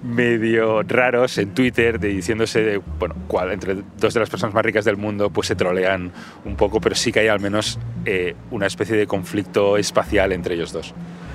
medio 0.06 0.82
raros 0.82 1.36
en 1.38 1.52
Twitter 1.52 1.98
diciéndose 1.98 2.62
de, 2.62 2.80
bueno, 2.98 3.14
cuál, 3.26 3.52
entre 3.52 3.76
dos 3.98 4.14
de 4.14 4.20
las 4.20 4.30
personas 4.30 4.54
más 4.54 4.64
ricas 4.64 4.84
del 4.84 4.96
mundo 4.96 5.30
pues 5.30 5.48
se 5.48 5.56
trolean 5.56 6.12
un 6.44 6.56
poco, 6.56 6.80
pero 6.80 6.94
sí 6.94 7.12
que 7.12 7.20
hay 7.20 7.28
al 7.28 7.40
menos 7.40 7.78
eh, 8.04 8.34
una 8.50 8.66
especie 8.66 8.96
de 8.96 9.06
conflicto 9.06 9.76
espacial 9.76 10.32
entre 10.32 10.54
ellos 10.54 10.72
dos. 10.72 10.94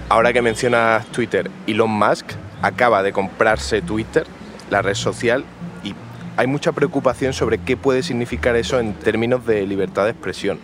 Ahora 0.10 0.34
que 0.34 0.42
mencionas 0.42 1.06
Twitter, 1.08 1.50
Elon 1.68 1.92
Musk 1.92 2.32
acaba 2.62 3.04
de 3.04 3.12
comprarse 3.12 3.82
Twitter, 3.82 4.26
la 4.70 4.82
red 4.82 4.96
social, 4.96 5.46
y 5.84 5.94
hay 6.38 6.48
mucha 6.48 6.72
preocupación 6.72 7.34
sobre 7.34 7.58
qué 7.58 7.78
puede 7.78 8.04
significar 8.04 8.56
eso 8.56 8.80
en 8.80 8.94
términos 8.94 9.46
de 9.46 9.66
libertad 9.66 10.06
de 10.06 10.12
expresión 10.12 10.60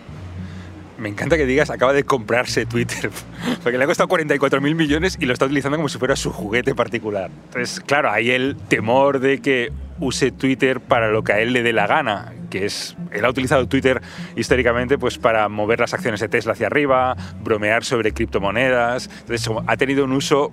me 0.98 1.08
encanta 1.08 1.36
que 1.36 1.46
digas 1.46 1.70
acaba 1.70 1.92
de 1.92 2.04
comprarse 2.04 2.66
Twitter, 2.66 3.10
porque 3.62 3.78
le 3.78 3.84
ha 3.84 3.86
costado 3.86 4.08
44 4.08 4.60
mil 4.60 4.74
millones 4.74 5.16
y 5.20 5.26
lo 5.26 5.32
está 5.32 5.46
utilizando 5.46 5.76
como 5.76 5.88
si 5.88 5.98
fuera 5.98 6.16
su 6.16 6.32
juguete 6.32 6.74
particular. 6.74 7.30
Entonces, 7.46 7.80
claro, 7.80 8.10
hay 8.10 8.30
el 8.30 8.56
temor 8.56 9.20
de 9.20 9.40
que 9.40 9.72
use 10.00 10.30
Twitter 10.30 10.80
para 10.80 11.10
lo 11.10 11.22
que 11.22 11.32
a 11.32 11.40
él 11.40 11.52
le 11.52 11.62
dé 11.62 11.72
la 11.72 11.86
gana, 11.86 12.32
que 12.50 12.66
es, 12.66 12.96
él 13.12 13.24
ha 13.24 13.30
utilizado 13.30 13.66
Twitter 13.68 14.00
históricamente 14.36 14.98
pues 14.98 15.18
para 15.18 15.48
mover 15.48 15.80
las 15.80 15.94
acciones 15.94 16.20
de 16.20 16.28
Tesla 16.28 16.52
hacia 16.52 16.66
arriba, 16.66 17.16
bromear 17.42 17.84
sobre 17.84 18.12
criptomonedas, 18.12 19.08
entonces 19.20 19.48
ha 19.66 19.76
tenido 19.76 20.04
un 20.04 20.12
uso 20.12 20.52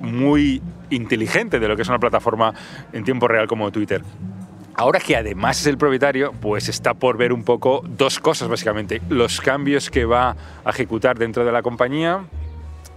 muy 0.00 0.60
inteligente 0.90 1.60
de 1.60 1.68
lo 1.68 1.76
que 1.76 1.82
es 1.82 1.88
una 1.88 1.98
plataforma 1.98 2.52
en 2.92 3.04
tiempo 3.04 3.28
real 3.28 3.46
como 3.46 3.70
Twitter. 3.70 4.02
Ahora 4.74 5.00
que 5.00 5.16
además 5.16 5.60
es 5.60 5.66
el 5.66 5.76
propietario, 5.76 6.32
pues 6.32 6.68
está 6.68 6.94
por 6.94 7.18
ver 7.18 7.32
un 7.32 7.44
poco 7.44 7.82
dos 7.86 8.18
cosas 8.18 8.48
básicamente. 8.48 9.02
Los 9.10 9.40
cambios 9.40 9.90
que 9.90 10.06
va 10.06 10.34
a 10.64 10.70
ejecutar 10.70 11.18
dentro 11.18 11.44
de 11.44 11.52
la 11.52 11.62
compañía, 11.62 12.24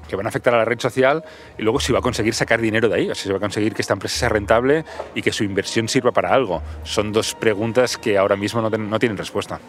que 0.07 0.15
van 0.15 0.25
a 0.25 0.29
afectar 0.29 0.53
a 0.53 0.57
la 0.57 0.65
red 0.65 0.79
social, 0.79 1.23
y 1.57 1.63
luego 1.63 1.81
si 1.81 1.91
va 1.91 1.99
a 1.99 2.01
conseguir 2.01 2.33
sacar 2.33 2.61
dinero 2.61 2.87
de 2.87 2.95
ahí, 2.95 3.09
o 3.09 3.15
sea, 3.15 3.23
si 3.23 3.29
va 3.29 3.37
a 3.37 3.41
conseguir 3.41 3.73
que 3.73 3.81
esta 3.81 3.93
empresa 3.93 4.17
sea 4.17 4.29
rentable 4.29 4.85
y 5.15 5.21
que 5.21 5.33
su 5.33 5.43
inversión 5.43 5.89
sirva 5.89 6.11
para 6.11 6.33
algo. 6.33 6.61
Son 6.83 7.11
dos 7.11 7.35
preguntas 7.35 7.97
que 7.97 8.17
ahora 8.17 8.37
mismo 8.37 8.61
no, 8.61 8.99
tienen 8.99 9.17
respuesta. 9.17 9.59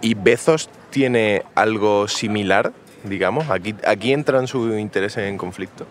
¿Y 0.00 0.14
Bezos 0.14 0.70
tiene 0.88 1.42
algo 1.54 2.08
similar, 2.08 2.72
digamos? 3.04 3.50
Aquí, 3.50 3.74
aquí 3.86 4.14
entran 4.14 4.46
su 4.46 4.78
interés 4.78 5.18
en 5.18 5.36
conflicto. 5.36 5.86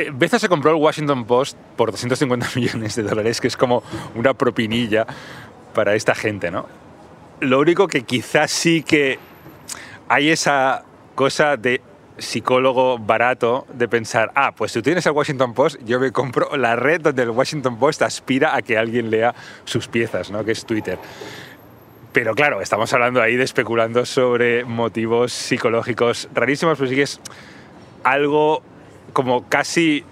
Eh, 0.00 0.10
Bezos 0.14 0.40
se 0.40 0.48
compró 0.48 0.70
el 0.70 0.76
Washington 0.78 1.26
Post 1.26 1.58
por 1.76 1.90
250 1.90 2.48
millones 2.56 2.96
de 2.96 3.02
dólares, 3.02 3.40
que 3.40 3.48
es 3.48 3.56
como 3.56 3.82
una 4.14 4.32
propinilla 4.32 5.06
para 5.74 5.94
esta 5.94 6.14
gente, 6.14 6.50
¿no? 6.50 6.66
Lo 7.40 7.58
único 7.58 7.86
que 7.86 8.02
quizás 8.02 8.50
sí 8.50 8.82
que 8.82 9.18
hay 10.08 10.30
esa 10.30 10.84
cosa 11.14 11.56
de 11.56 11.82
psicólogo 12.16 12.98
barato 12.98 13.66
de 13.72 13.88
pensar, 13.88 14.30
ah, 14.34 14.52
pues 14.56 14.72
tú 14.72 14.82
tienes 14.82 15.04
el 15.06 15.12
Washington 15.12 15.52
Post, 15.54 15.80
yo 15.84 16.00
me 16.00 16.12
compro 16.12 16.56
la 16.56 16.76
red 16.76 17.00
donde 17.00 17.22
el 17.22 17.30
Washington 17.30 17.78
Post 17.78 18.02
aspira 18.02 18.54
a 18.54 18.62
que 18.62 18.76
alguien 18.78 19.10
lea 19.10 19.34
sus 19.64 19.88
piezas, 19.88 20.30
¿no? 20.30 20.44
que 20.44 20.52
es 20.52 20.64
Twitter. 20.64 20.98
Pero 22.12 22.34
claro, 22.34 22.60
estamos 22.60 22.92
hablando 22.92 23.22
ahí 23.22 23.36
de 23.36 23.44
especulando 23.44 24.04
sobre 24.04 24.64
motivos 24.64 25.32
psicológicos 25.32 26.28
rarísimos, 26.34 26.76
pues 26.76 26.90
sí 26.90 26.96
que 26.96 27.02
es 27.02 27.20
algo 28.02 28.62
como 29.12 29.48
casi 29.48 30.04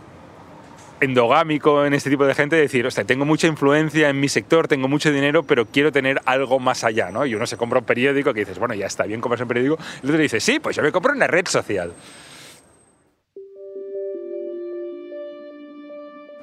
endogámico 1.01 1.85
en 1.85 1.95
este 1.95 2.11
tipo 2.11 2.27
de 2.27 2.35
gente, 2.35 2.57
decir, 2.57 2.87
o 2.87 2.91
sea, 2.91 3.05
tengo 3.05 3.25
mucha 3.25 3.47
influencia 3.47 4.09
en 4.09 4.19
mi 4.21 4.29
sector, 4.29 4.69
tengo 4.69 4.89
mucho 4.89 5.13
dinero, 5.13 5.43
pero 5.43 5.67
quiero 5.67 5.93
tener 5.93 6.21
algo 6.25 6.59
más 6.59 6.85
allá, 6.85 7.11
¿no? 7.11 7.25
Y 7.27 7.35
uno 7.35 7.47
se 7.47 7.57
compra 7.57 7.79
un 7.79 7.85
periódico 7.85 8.35
que 8.35 8.41
dices, 8.41 8.59
bueno, 8.59 8.75
ya 8.75 8.87
está 8.87 9.05
bien 9.05 9.21
comprarse 9.21 9.45
un 9.45 9.49
periódico, 9.49 9.79
y 10.03 10.07
el 10.07 10.11
otro 10.11 10.23
dice, 10.23 10.41
sí, 10.41 10.59
pues 10.61 10.77
yo 10.77 10.83
me 10.83 10.93
compro 10.93 11.13
una 11.13 11.27
red 11.27 11.47
social. 11.47 11.93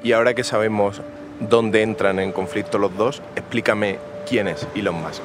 Y 0.04 0.12
ahora 0.12 0.34
que 0.34 0.44
sabemos 0.44 1.02
dónde 1.40 1.82
entran 1.82 2.20
en 2.20 2.32
conflicto 2.32 2.78
los 2.78 2.96
dos, 2.96 3.22
explícame 3.36 3.98
quién 4.28 4.48
es 4.48 4.68
Elon 4.76 5.02
Musk. 5.02 5.24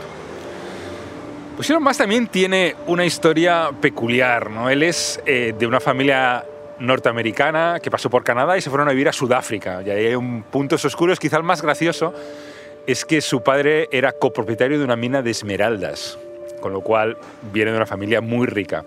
Pues 1.56 1.68
Elon 1.68 1.82
Musk 1.82 1.98
también 1.98 2.26
tiene 2.28 2.74
una 2.86 3.04
historia 3.04 3.70
peculiar, 3.78 4.50
¿no? 4.50 4.70
Él 4.70 4.82
es 4.82 5.20
eh, 5.26 5.54
de 5.58 5.66
una 5.66 5.80
familia 5.80 6.42
norteamericana 6.80 7.78
que 7.80 7.90
pasó 7.90 8.10
por 8.10 8.24
Canadá 8.24 8.56
y 8.56 8.60
se 8.60 8.70
fueron 8.70 8.88
a 8.88 8.92
vivir 8.92 9.08
a 9.08 9.12
Sudáfrica. 9.12 9.82
Y 9.82 9.90
ahí 9.90 10.06
hay 10.06 10.14
un 10.14 10.42
puntos 10.42 10.84
oscuros, 10.84 11.20
quizá 11.20 11.36
el 11.36 11.42
más 11.42 11.62
gracioso, 11.62 12.12
es 12.86 13.04
que 13.04 13.20
su 13.20 13.42
padre 13.42 13.88
era 13.92 14.12
copropietario 14.12 14.78
de 14.78 14.84
una 14.84 14.96
mina 14.96 15.22
de 15.22 15.30
esmeraldas, 15.30 16.18
con 16.60 16.72
lo 16.72 16.80
cual 16.80 17.16
viene 17.52 17.70
de 17.70 17.76
una 17.76 17.86
familia 17.86 18.20
muy 18.20 18.46
rica. 18.46 18.84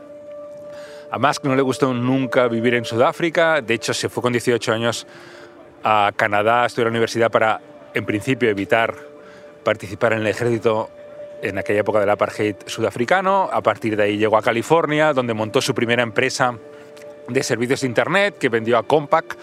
A 1.12 1.20
Musk 1.20 1.46
no 1.46 1.56
le 1.56 1.62
gustó 1.62 1.94
nunca 1.94 2.48
vivir 2.48 2.74
en 2.74 2.86
Sudáfrica, 2.86 3.62
de 3.62 3.76
hecho 3.76 3.94
se 3.94 4.10
fue 4.10 4.24
con 4.24 4.34
18 4.34 4.74
años 4.74 5.06
a 5.84 6.12
Canadá 6.16 6.64
a 6.64 6.66
estudiar 6.66 6.88
a 6.88 6.90
la 6.90 6.94
universidad 6.94 7.30
para, 7.30 7.62
en 7.94 8.06
principio, 8.06 8.50
evitar 8.50 8.96
participar 9.64 10.14
en 10.14 10.20
el 10.20 10.28
ejército 10.28 10.90
en 11.42 11.58
aquella 11.58 11.82
época 11.82 12.00
del 12.00 12.10
apartheid 12.10 12.56
sudafricano. 12.66 13.50
A 13.52 13.62
partir 13.62 13.96
de 13.96 14.04
ahí 14.04 14.18
llegó 14.18 14.38
a 14.38 14.42
California, 14.42 15.14
donde 15.14 15.34
montó 15.34 15.62
su 15.62 15.76
primera 15.76 16.02
empresa 16.02 16.58
de 17.28 17.44
servicios 17.44 17.82
de 17.82 17.88
Internet 17.88 18.38
que 18.38 18.50
vendió 18.50 18.78
a 18.78 18.84
Compaq 18.84 19.38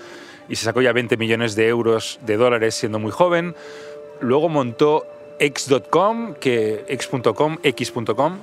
y 0.49 0.57
se 0.57 0.65
sacó 0.65 0.83
ya 0.83 0.93
20 0.93 1.17
millones 1.17 1.55
de 1.55 1.69
euros 1.69 2.19
de 2.23 2.37
dólares 2.37 2.75
siendo 2.75 2.99
muy 2.99 3.13
joven. 3.13 3.55
Luego 4.21 4.49
montó 4.49 5.07
X.com, 5.39 6.35
que 6.35 6.85
X.com, 6.89 7.59
X.com, 7.63 8.39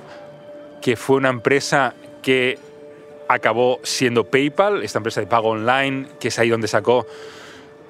que 0.80 0.96
fue 0.96 1.16
una 1.16 1.28
empresa 1.28 1.94
que 2.22 2.58
acabó 3.28 3.78
siendo 3.82 4.24
PayPal, 4.24 4.82
esta 4.82 4.98
empresa 4.98 5.20
de 5.20 5.26
pago 5.26 5.50
online, 5.50 6.06
que 6.18 6.28
es 6.28 6.38
ahí 6.38 6.48
donde 6.48 6.66
sacó 6.66 7.06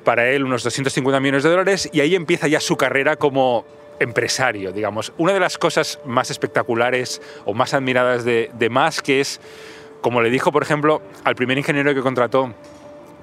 para 0.04 0.28
él 0.30 0.44
unos 0.44 0.62
250 0.62 1.20
millones 1.20 1.42
de 1.44 1.50
dólares 1.50 1.88
y 1.92 2.00
ahí 2.00 2.14
empieza 2.14 2.48
ya 2.48 2.60
su 2.60 2.76
carrera 2.76 3.16
como 3.16 3.64
empresario, 4.00 4.72
digamos. 4.72 5.12
Una 5.16 5.32
de 5.32 5.40
las 5.40 5.58
cosas 5.58 6.00
más 6.04 6.30
espectaculares 6.30 7.20
o 7.44 7.54
más 7.54 7.74
admiradas 7.74 8.24
de, 8.24 8.50
de 8.54 8.68
Musk 8.68 9.08
es 9.10 9.40
como 10.00 10.20
le 10.22 10.30
dijo, 10.30 10.52
por 10.52 10.62
ejemplo, 10.62 11.02
al 11.24 11.34
primer 11.34 11.58
ingeniero 11.58 11.94
que 11.94 12.00
contrató 12.00 12.54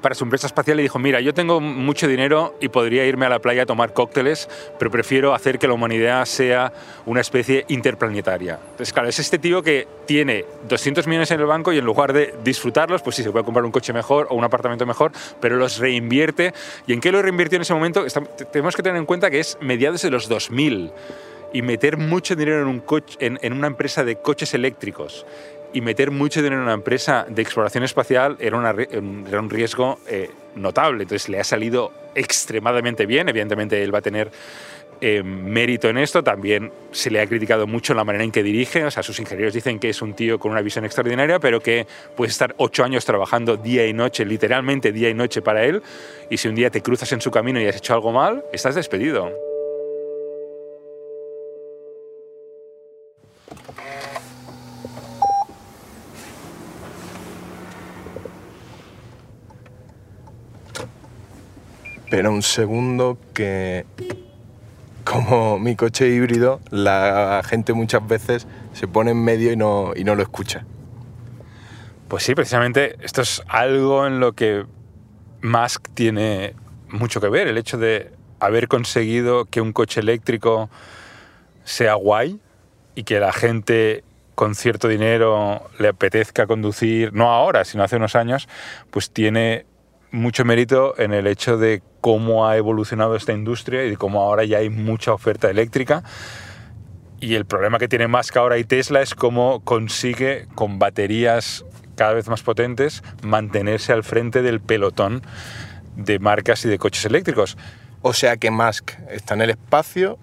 para 0.06 0.14
su 0.14 0.24
empresa 0.24 0.46
espacial, 0.46 0.78
le 0.78 0.84
dijo, 0.84 1.00
mira, 1.00 1.20
yo 1.20 1.34
tengo 1.34 1.60
mucho 1.60 2.08
dinero 2.08 2.56
y 2.62 2.70
podría 2.70 3.08
irme 3.08 3.26
a 3.26 3.30
la 3.30 3.40
playa 3.40 3.64
a 3.64 3.66
tomar 3.66 3.92
cócteles, 3.92 4.48
pero 4.78 4.92
prefiero 4.92 5.34
hacer 5.34 5.58
que 5.58 5.68
la 5.68 5.74
humanidad 5.74 6.24
sea 6.26 6.72
una 7.08 7.22
especie 7.22 7.66
interplanetaria. 7.70 8.60
Entonces, 8.62 8.94
claro, 8.94 9.10
es 9.10 9.18
este 9.18 9.40
tío 9.40 9.64
que 9.64 9.88
tiene 10.06 10.46
200 10.70 11.08
millones 11.08 11.32
en 11.32 11.40
el 11.40 11.48
banco 11.48 11.74
y 11.74 11.80
en 11.80 11.86
lugar 11.86 12.14
de 12.14 12.36
disfrutarlos, 12.44 13.02
pues 13.02 13.16
sí, 13.16 13.24
se 13.24 13.32
puede 13.32 13.46
comprar 13.46 13.66
un 13.66 13.72
coche 13.72 13.94
mejor 13.94 14.28
o 14.30 14.36
un 14.36 14.44
apartamento 14.44 14.86
mejor, 14.86 15.12
pero 15.40 15.56
los 15.56 15.80
reinvierte. 15.80 16.54
¿Y 16.86 16.94
en 16.94 17.02
qué 17.02 17.12
lo 17.12 17.24
reinvirtió 17.24 17.56
en 17.56 17.64
ese 17.64 17.74
momento? 17.74 18.06
tenemos 18.52 18.76
que 18.76 18.84
tener 18.84 19.00
en 19.00 19.08
cuenta 19.08 19.32
que 19.32 19.40
es 19.40 19.58
mediados 19.60 20.04
de 20.04 20.12
los 20.12 20.30
2000 20.30 20.92
y 21.52 21.62
meter 21.62 21.98
mucho 21.98 22.36
dinero 22.36 22.70
en, 23.20 23.54
una 23.54 23.68
empresa 23.68 24.04
de 24.04 24.18
coches 24.18 24.54
eléctricos 24.54 25.26
y 25.76 25.82
meter 25.82 26.10
mucho 26.10 26.42
dinero 26.42 26.62
en 26.62 26.64
una 26.64 26.74
empresa 26.74 27.26
de 27.28 27.42
exploración 27.42 27.84
espacial 27.84 28.38
era, 28.40 28.58
un 28.58 29.50
riesgo 29.50 30.00
eh, 30.08 30.30
notable. 30.56 31.04
Entonces 31.04 31.28
le 31.28 31.38
ha 31.38 31.44
salido 31.44 31.92
extremadamente 32.16 33.06
bien. 33.06 33.28
Evidentemente 33.28 33.84
él 33.84 33.94
va 33.94 34.00
a 34.00 34.02
tener 34.02 34.32
eh, 35.02 35.22
mérito 35.22 35.90
en 35.90 35.98
esto, 35.98 36.24
también 36.24 36.72
se 36.92 37.12
le 37.12 37.20
ha 37.20 37.28
criticado 37.28 37.68
mucho 37.68 37.94
la 37.94 38.06
manera 38.06 38.24
en 38.24 38.32
que 38.32 38.42
dirige, 38.42 38.86
o 38.86 38.92
sea, 38.92 39.04
sus 39.04 39.20
ingenieros 39.20 39.54
dicen 39.54 39.78
que 39.78 39.90
es 39.90 40.02
un 40.02 40.14
tío 40.14 40.40
con 40.40 40.54
una 40.54 40.62
visión 40.62 40.86
extraordinaria, 40.86 41.38
pero 41.40 41.60
que 41.60 41.86
puede 42.16 42.32
estar 42.32 42.56
ocho 42.58 42.86
años 42.86 43.04
trabajando 43.04 43.58
día 43.58 43.86
y 43.86 43.92
noche, 43.92 44.24
literalmente 44.24 44.94
día 44.94 45.10
y 45.10 45.14
noche 45.14 45.42
para 45.42 45.66
él, 45.66 45.84
y 46.30 46.38
si 46.38 46.48
un 46.48 46.56
día 46.56 46.70
te 46.70 46.82
cruzas 46.82 47.12
en 47.12 47.20
su 47.20 47.30
camino 47.30 47.60
y 47.60 47.68
has 47.68 47.76
hecho 47.76 47.94
algo 47.94 48.14
mal, 48.14 48.46
estás 48.54 48.76
despedido. 48.76 49.30
Espera 62.06 62.30
un 62.30 62.44
segundo 62.44 63.18
que 63.34 63.84
como 65.04 65.58
mi 65.58 65.76
coche 65.76 66.08
híbrido, 66.08 66.62
la 66.70 67.42
gente 67.44 67.74
muchas 67.74 68.08
veces 68.08 68.46
se 68.74 68.88
pone 68.88 69.10
en 69.10 69.24
medio 69.24 69.52
y 69.52 69.56
no, 69.56 69.92
y 69.96 70.04
no 70.04 70.14
lo 70.14 70.22
escucha. 70.22 70.68
Pues 72.08 72.22
sí, 72.22 72.36
precisamente 72.36 72.96
esto 73.02 73.24
es 73.24 73.42
algo 73.48 74.06
en 74.06 74.20
lo 74.20 74.34
que 74.34 74.68
Musk 75.42 75.88
tiene 75.96 76.54
mucho 76.90 77.20
que 77.20 77.28
ver, 77.30 77.48
el 77.48 77.58
hecho 77.58 77.80
de 77.80 78.12
haber 78.40 78.68
conseguido 78.68 79.46
que 79.46 79.60
un 79.60 79.74
coche 79.74 80.00
eléctrico 80.00 80.70
sea 81.64 81.96
guay 81.96 82.40
y 82.94 83.02
que 83.02 83.20
la 83.20 83.34
gente 83.34 84.04
con 84.36 84.54
cierto 84.54 84.88
dinero 84.88 85.72
le 85.80 85.88
apetezca 85.88 86.46
conducir, 86.46 87.14
no 87.14 87.32
ahora, 87.32 87.66
sino 87.66 87.84
hace 87.84 87.96
unos 87.96 88.16
años, 88.16 88.48
pues 88.92 89.10
tiene 89.10 89.66
mucho 90.16 90.46
mérito 90.46 90.98
en 90.98 91.14
el 91.14 91.28
hecho 91.28 91.58
de 91.58 91.84
cómo 92.02 92.48
ha 92.48 92.58
evolucionado 92.58 93.16
esta 93.16 93.34
industria 93.34 93.84
y 93.86 93.92
de 93.92 93.98
cómo 93.98 94.22
ahora 94.22 94.46
ya 94.46 94.60
hay 94.60 94.70
mucha 94.70 95.14
oferta 95.14 95.50
eléctrica. 95.50 96.04
Y 97.20 97.36
el 97.36 97.46
problema 97.46 97.80
que 97.80 97.88
tiene 97.88 98.08
Musk 98.08 98.38
ahora 98.38 98.58
y 98.58 98.64
Tesla 98.64 99.02
es 99.02 99.16
cómo 99.16 99.62
consigue, 99.64 100.48
con 100.56 100.80
baterías 100.80 101.66
cada 101.96 102.14
vez 102.14 102.28
más 102.28 102.44
potentes, 102.44 103.04
mantenerse 103.24 103.94
al 103.94 104.04
frente 104.04 104.42
del 104.42 104.60
pelotón 104.60 105.22
de 105.96 106.20
marcas 106.20 106.66
y 106.66 106.70
de 106.70 106.78
coches 106.78 107.06
eléctricos. 107.06 107.58
O 108.02 108.14
sea 108.14 108.38
que 108.38 108.52
Musk 108.52 108.92
está 109.10 109.34
en 109.34 109.42
el 109.42 109.50
espacio 109.52 110.18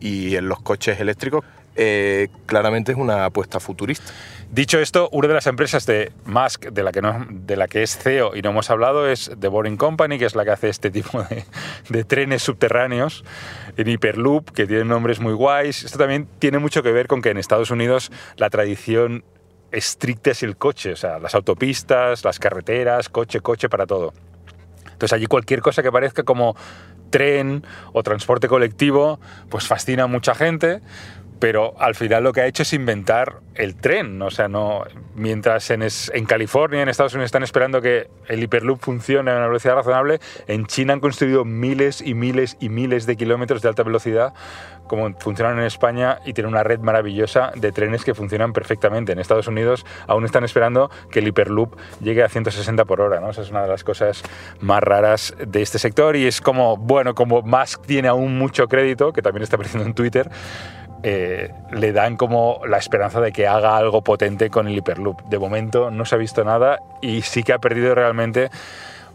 y 0.00 0.36
en 0.36 0.48
los 0.48 0.60
coches 0.60 1.00
eléctricos 1.00 1.44
eh, 1.76 2.28
claramente 2.46 2.92
es 2.92 2.98
una 2.98 3.24
apuesta 3.24 3.60
futurista. 3.60 4.12
Dicho 4.50 4.78
esto, 4.78 5.08
una 5.12 5.28
de 5.28 5.34
las 5.34 5.46
empresas 5.46 5.86
de 5.86 6.12
Musk 6.26 6.66
de 6.66 6.82
la 6.82 6.92
que, 6.92 7.00
no, 7.00 7.26
de 7.30 7.56
la 7.56 7.68
que 7.68 7.82
es 7.82 7.96
CEO 7.96 8.36
y 8.36 8.42
no 8.42 8.50
hemos 8.50 8.68
hablado 8.68 9.08
es 9.08 9.30
The 9.40 9.48
Boring 9.48 9.78
Company, 9.78 10.18
que 10.18 10.26
es 10.26 10.34
la 10.34 10.44
que 10.44 10.50
hace 10.50 10.68
este 10.68 10.90
tipo 10.90 11.22
de, 11.22 11.44
de 11.88 12.04
trenes 12.04 12.42
subterráneos 12.42 13.24
en 13.78 13.88
Hyperloop, 13.88 14.50
que 14.50 14.66
tienen 14.66 14.88
nombres 14.88 15.20
muy 15.20 15.32
guays. 15.32 15.84
Esto 15.84 15.98
también 15.98 16.28
tiene 16.38 16.58
mucho 16.58 16.82
que 16.82 16.92
ver 16.92 17.06
con 17.06 17.22
que 17.22 17.30
en 17.30 17.38
Estados 17.38 17.70
Unidos 17.70 18.12
la 18.36 18.50
tradición 18.50 19.24
estricta 19.70 20.30
es 20.30 20.42
el 20.42 20.56
coche, 20.56 20.92
o 20.92 20.96
sea, 20.96 21.18
las 21.18 21.34
autopistas, 21.34 22.24
las 22.24 22.38
carreteras, 22.38 23.08
coche, 23.08 23.40
coche 23.40 23.68
para 23.68 23.86
todo. 23.86 24.12
Entonces 24.84 25.14
allí 25.14 25.26
cualquier 25.26 25.62
cosa 25.62 25.82
que 25.82 25.90
parezca 25.90 26.22
como 26.22 26.54
tren 27.10 27.64
o 27.92 28.02
transporte 28.02 28.48
colectivo, 28.48 29.18
pues 29.48 29.66
fascina 29.66 30.04
a 30.04 30.06
mucha 30.06 30.34
gente, 30.34 30.80
pero 31.42 31.74
al 31.80 31.96
final 31.96 32.22
lo 32.22 32.32
que 32.32 32.40
ha 32.40 32.46
hecho 32.46 32.62
es 32.62 32.72
inventar 32.72 33.40
el 33.56 33.74
tren. 33.74 34.22
O 34.22 34.30
sea, 34.30 34.46
no, 34.46 34.84
mientras 35.16 35.72
en, 35.72 35.82
en, 35.82 36.24
California, 36.24 36.82
en 36.82 36.88
Estados 36.88 37.14
Unidos, 37.14 37.26
están 37.26 37.42
esperando 37.42 37.82
que 37.82 38.06
el 38.28 38.44
Hyperloop 38.44 38.80
funcione 38.80 39.32
a 39.32 39.36
una 39.38 39.48
velocidad 39.48 39.74
razonable, 39.74 40.20
en 40.46 40.66
China 40.66 40.92
han 40.92 41.00
construido 41.00 41.44
miles 41.44 42.00
y 42.00 42.14
miles 42.14 42.56
y 42.60 42.68
miles 42.68 43.06
de 43.06 43.16
kilómetros 43.16 43.60
de 43.60 43.68
alta 43.68 43.82
velocidad, 43.82 44.34
como 44.86 45.12
funcionan 45.18 45.58
en 45.58 45.64
España, 45.64 46.20
y 46.24 46.32
tienen 46.32 46.52
una 46.52 46.62
red 46.62 46.78
maravillosa 46.78 47.50
de 47.56 47.72
trenes 47.72 48.04
que 48.04 48.14
funcionan 48.14 48.52
perfectamente. 48.52 49.10
En 49.10 49.18
Estados 49.18 49.48
Unidos 49.48 49.84
aún 50.06 50.24
están 50.24 50.44
esperando 50.44 50.92
que 51.10 51.18
el 51.18 51.26
Hyperloop 51.26 51.76
llegue 52.00 52.22
a 52.22 52.28
160 52.28 52.84
por 52.84 53.00
hora. 53.00 53.18
¿no? 53.18 53.30
Esa 53.30 53.42
es 53.42 53.50
una 53.50 53.62
de 53.62 53.68
las 53.68 53.82
cosas 53.82 54.22
más 54.60 54.80
raras 54.80 55.34
de 55.44 55.60
este 55.60 55.80
sector 55.80 56.14
y 56.14 56.24
es 56.24 56.40
como, 56.40 56.76
bueno, 56.76 57.16
como 57.16 57.42
Musk 57.42 57.84
tiene 57.84 58.06
aún 58.06 58.38
mucho 58.38 58.68
crédito, 58.68 59.12
que 59.12 59.22
también 59.22 59.42
está 59.42 59.56
apareciendo 59.56 59.88
en 59.88 59.94
Twitter, 59.94 60.30
eh, 61.02 61.52
le 61.72 61.92
dan 61.92 62.16
como 62.16 62.60
la 62.66 62.78
esperanza 62.78 63.20
de 63.20 63.32
que 63.32 63.46
haga 63.46 63.76
algo 63.76 64.02
potente 64.02 64.50
con 64.50 64.68
el 64.68 64.76
Hyperloop. 64.76 65.22
De 65.22 65.38
momento 65.38 65.90
no 65.90 66.04
se 66.04 66.14
ha 66.14 66.18
visto 66.18 66.44
nada 66.44 66.78
y 67.00 67.22
sí 67.22 67.42
que 67.42 67.52
ha 67.52 67.58
perdido 67.58 67.94
realmente 67.94 68.50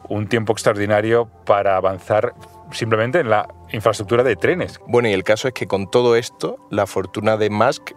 un 0.09 0.27
tiempo 0.27 0.53
extraordinario 0.53 1.29
para 1.45 1.77
avanzar 1.77 2.33
simplemente 2.71 3.19
en 3.19 3.29
la 3.29 3.47
infraestructura 3.71 4.23
de 4.23 4.35
trenes. 4.35 4.79
Bueno, 4.87 5.07
y 5.07 5.13
el 5.13 5.23
caso 5.23 5.47
es 5.47 5.53
que 5.53 5.67
con 5.67 5.89
todo 5.89 6.15
esto, 6.15 6.57
la 6.69 6.85
fortuna 6.87 7.37
de 7.37 7.49
Musk 7.49 7.91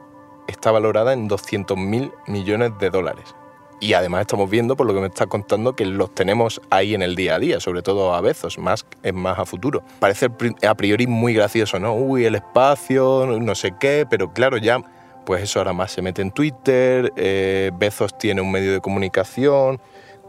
está 0.46 0.70
valorada 0.70 1.12
en 1.12 1.28
200.000 1.28 2.12
millones 2.26 2.72
de 2.78 2.90
dólares. 2.90 3.34
Y 3.80 3.94
además 3.94 4.22
estamos 4.22 4.50
viendo, 4.50 4.76
por 4.76 4.86
lo 4.86 4.94
que 4.94 5.00
me 5.00 5.06
estás 5.06 5.28
contando, 5.28 5.74
que 5.74 5.86
los 5.86 6.14
tenemos 6.14 6.60
ahí 6.70 6.94
en 6.94 7.02
el 7.02 7.16
día 7.16 7.36
a 7.36 7.38
día, 7.38 7.60
sobre 7.60 7.82
todo 7.82 8.14
a 8.14 8.20
veces, 8.20 8.58
más 8.58 8.84
es 9.02 9.14
más 9.14 9.38
a 9.38 9.44
futuro. 9.44 9.82
Parece 9.98 10.28
a 10.66 10.74
priori 10.74 11.06
muy 11.06 11.34
gracioso, 11.34 11.78
¿no? 11.78 11.94
Uy, 11.94 12.24
el 12.24 12.34
espacio, 12.34 13.26
no 13.26 13.54
sé 13.54 13.74
qué, 13.78 14.06
pero 14.08 14.32
claro, 14.32 14.56
ya, 14.56 14.80
pues 15.24 15.42
eso 15.42 15.60
ahora 15.60 15.72
más 15.72 15.92
se 15.92 16.02
mete 16.02 16.22
en 16.22 16.30
Twitter, 16.30 17.12
eh, 17.16 17.70
Bezos 17.74 18.16
tiene 18.18 18.40
un 18.40 18.50
medio 18.50 18.72
de 18.72 18.80
comunicación. 18.80 19.80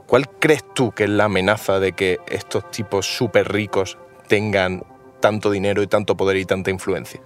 ¿Cuál 0.08 0.30
crees 0.40 0.64
tú 0.74 0.92
que 0.92 1.06
es 1.06 1.10
la 1.10 1.26
amenaza 1.26 1.80
de 1.80 1.94
que 1.94 2.20
estos 2.28 2.70
tipos 2.72 3.06
súper 3.06 3.52
ricos 3.52 3.98
tengan 4.28 4.84
tanto 5.20 5.52
dinero 5.52 5.82
y 5.82 5.88
tanto 5.88 6.18
poder 6.18 6.38
y 6.38 6.46
tanta 6.46 6.72
influencia? 6.72 7.22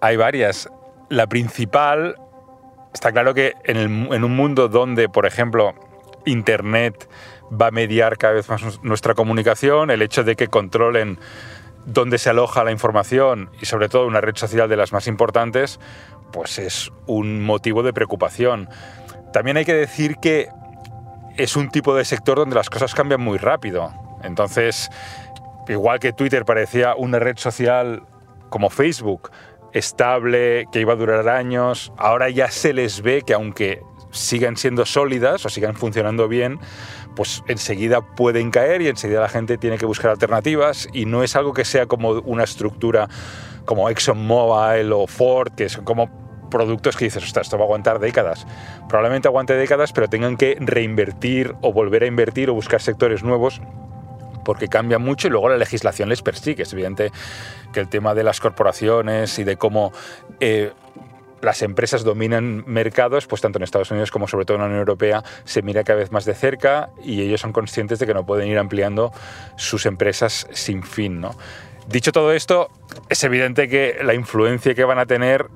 Hay 0.00 0.16
varias. 0.16 0.68
La 1.10 1.26
principal 1.26 2.16
Está 2.94 3.10
claro 3.10 3.34
que 3.34 3.54
en, 3.64 4.24
un 4.24 4.36
mundo 4.36 4.68
donde, 4.68 5.08
por 5.08 5.26
ejemplo, 5.26 5.74
Internet 6.26 7.08
va 7.50 7.68
a 7.68 7.70
mediar 7.70 8.18
cada 8.18 8.34
vez 8.34 8.48
más 8.48 8.82
nuestra 8.82 9.14
comunicación, 9.14 9.90
el 9.90 10.02
hecho 10.02 10.24
de 10.24 10.36
que 10.36 10.48
controlen 10.48 11.18
dónde 11.86 12.18
se 12.18 12.30
aloja 12.30 12.64
la 12.64 12.72
información 12.72 13.50
y 13.60 13.66
sobre 13.66 13.88
todo 13.88 14.06
una 14.06 14.20
red 14.20 14.36
social 14.36 14.68
de 14.68 14.76
las 14.76 14.92
más 14.92 15.06
importantes, 15.06 15.78
pues 16.32 16.58
es 16.58 16.90
un 17.06 17.44
motivo 17.44 17.82
de 17.82 17.92
preocupación. 17.92 18.68
También 19.32 19.56
hay 19.56 19.64
que 19.64 19.74
decir 19.74 20.16
que 20.16 20.48
es 21.36 21.56
un 21.56 21.68
tipo 21.68 21.94
de 21.94 22.04
sector 22.04 22.38
donde 22.38 22.56
las 22.56 22.70
cosas 22.70 22.94
cambian 22.94 23.20
muy 23.20 23.38
rápido. 23.38 23.92
Entonces, 24.22 24.90
igual 25.68 26.00
que 26.00 26.12
Twitter 26.12 26.44
parecía 26.44 26.94
una 26.94 27.18
red 27.18 27.36
social 27.36 28.02
como 28.48 28.70
Facebook, 28.70 29.30
estable, 29.72 30.66
que 30.72 30.80
iba 30.80 30.92
a 30.92 30.96
durar 30.96 31.28
años. 31.28 31.92
Ahora 31.98 32.30
ya 32.30 32.50
se 32.50 32.72
les 32.72 33.02
ve 33.02 33.22
que 33.26 33.34
aunque 33.34 33.82
sigan 34.12 34.56
siendo 34.56 34.86
sólidas 34.86 35.44
o 35.44 35.48
sigan 35.48 35.74
funcionando 35.74 36.28
bien, 36.28 36.60
pues 37.14 37.42
enseguida 37.48 38.00
pueden 38.00 38.50
caer 38.50 38.82
y 38.82 38.88
enseguida 38.88 39.20
la 39.20 39.28
gente 39.28 39.58
tiene 39.58 39.78
que 39.78 39.86
buscar 39.86 40.10
alternativas 40.10 40.88
y 40.92 41.06
no 41.06 41.22
es 41.22 41.36
algo 41.36 41.52
que 41.52 41.64
sea 41.64 41.86
como 41.86 42.10
una 42.10 42.44
estructura 42.44 43.08
como 43.64 43.88
ExxonMobil 43.88 44.92
o 44.92 45.06
Ford, 45.06 45.52
que 45.54 45.68
son 45.68 45.84
como 45.84 46.24
productos 46.50 46.96
que 46.96 47.06
dices, 47.06 47.24
ostras, 47.24 47.46
esto 47.46 47.56
va 47.56 47.64
a 47.64 47.66
aguantar 47.66 47.98
décadas. 47.98 48.46
Probablemente 48.88 49.28
aguante 49.28 49.54
décadas, 49.54 49.92
pero 49.92 50.08
tengan 50.08 50.36
que 50.36 50.56
reinvertir 50.60 51.54
o 51.62 51.72
volver 51.72 52.04
a 52.04 52.06
invertir 52.06 52.50
o 52.50 52.54
buscar 52.54 52.80
sectores 52.80 53.24
nuevos 53.24 53.60
porque 54.44 54.68
cambia 54.68 54.98
mucho 54.98 55.26
y 55.26 55.30
luego 55.30 55.48
la 55.48 55.56
legislación 55.56 56.08
les 56.08 56.22
persigue. 56.22 56.62
Es 56.62 56.72
evidente 56.72 57.10
que 57.72 57.80
el 57.80 57.88
tema 57.88 58.14
de 58.14 58.22
las 58.22 58.40
corporaciones 58.40 59.38
y 59.38 59.44
de 59.44 59.56
cómo 59.56 59.92
eh, 60.38 60.72
las 61.44 61.62
empresas 61.62 62.04
dominan 62.04 62.64
mercados, 62.66 63.26
pues 63.26 63.42
tanto 63.42 63.58
en 63.58 63.62
Estados 63.62 63.90
Unidos 63.90 64.10
como 64.10 64.26
sobre 64.28 64.44
todo 64.44 64.56
en 64.56 64.62
la 64.62 64.66
Unión 64.66 64.80
Europea, 64.80 65.22
se 65.44 65.62
mira 65.62 65.84
cada 65.84 65.98
vez 65.98 66.12
más 66.12 66.24
de 66.24 66.34
cerca 66.34 66.90
y 67.02 67.22
ellos 67.22 67.40
son 67.40 67.52
conscientes 67.52 67.98
de 67.98 68.06
que 68.06 68.14
no 68.14 68.26
pueden 68.26 68.48
ir 68.48 68.58
ampliando 68.58 69.12
sus 69.56 69.86
empresas 69.86 70.46
sin 70.52 70.82
fin. 70.82 71.20
¿no? 71.20 71.36
Dicho 71.88 72.12
todo 72.12 72.32
esto, 72.32 72.70
es 73.08 73.22
evidente 73.24 73.68
que 73.68 73.98
la 74.02 74.14
influencia 74.14 74.74
que 74.74 74.84
van 74.84 74.98
a 74.98 75.06
tener 75.06 75.46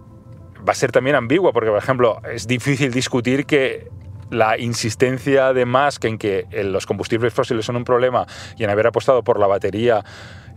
va 0.69 0.73
a 0.73 0.75
ser 0.75 0.93
también 0.93 1.17
ambigua, 1.17 1.53
porque 1.53 1.71
por 1.71 1.79
ejemplo 1.79 2.21
es 2.31 2.47
difícil 2.47 2.93
discutir 2.93 3.47
que 3.47 3.89
la 4.31 4.59
insistencia 4.59 5.53
de 5.53 5.65
Musk 5.65 6.05
en 6.05 6.19
que 6.19 6.47
los 6.65 6.85
combustibles 6.85 7.33
fósiles 7.33 7.65
son 7.65 7.77
un 7.77 7.85
problema 7.85 8.27
y 8.57 8.65
en 8.65 8.71
haber 8.71 8.87
apostado 8.87 9.23
por 9.23 9.41
la 9.41 9.47
batería 9.47 10.05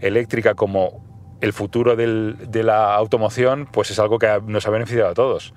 eléctrica 0.01 0.55
como 0.55 1.10
el 1.41 1.53
futuro 1.53 1.95
de 1.95 2.63
la 2.63 2.95
automoción, 2.95 3.67
pues 3.71 3.91
es 3.91 3.99
algo 3.99 4.19
que 4.19 4.41
nos 4.45 4.65
ha 4.67 4.69
beneficiado 4.69 5.09
a 5.09 5.13
todos. 5.13 5.53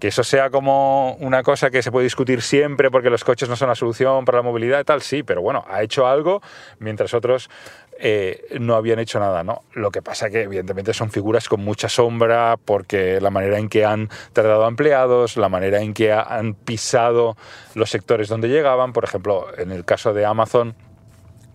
Que 0.00 0.08
eso 0.08 0.24
sea 0.24 0.48
como 0.48 1.12
una 1.20 1.42
cosa 1.42 1.70
que 1.70 1.82
se 1.82 1.92
puede 1.92 2.04
discutir 2.04 2.40
siempre 2.40 2.90
porque 2.90 3.10
los 3.10 3.22
coches 3.22 3.50
no 3.50 3.56
son 3.56 3.68
la 3.68 3.74
solución 3.74 4.24
para 4.24 4.38
la 4.38 4.42
movilidad 4.42 4.80
y 4.80 4.84
tal, 4.84 5.02
sí, 5.02 5.22
pero 5.22 5.42
bueno, 5.42 5.64
ha 5.68 5.82
hecho 5.82 6.06
algo 6.06 6.40
mientras 6.78 7.12
otros 7.12 7.50
eh, 7.98 8.46
no 8.58 8.76
habían 8.76 8.98
hecho 8.98 9.20
nada, 9.20 9.44
¿no? 9.44 9.62
Lo 9.74 9.90
que 9.90 10.00
pasa 10.00 10.30
que 10.30 10.42
evidentemente 10.42 10.94
son 10.94 11.10
figuras 11.10 11.50
con 11.50 11.62
mucha 11.62 11.90
sombra 11.90 12.56
porque 12.64 13.20
la 13.20 13.28
manera 13.28 13.58
en 13.58 13.68
que 13.68 13.84
han 13.84 14.08
tratado 14.32 14.64
a 14.64 14.68
empleados, 14.68 15.36
la 15.36 15.50
manera 15.50 15.82
en 15.82 15.92
que 15.92 16.10
han 16.10 16.54
pisado 16.54 17.36
los 17.74 17.90
sectores 17.90 18.28
donde 18.28 18.48
llegaban, 18.48 18.94
por 18.94 19.04
ejemplo, 19.04 19.48
en 19.58 19.70
el 19.70 19.84
caso 19.84 20.14
de 20.14 20.24
Amazon, 20.24 20.74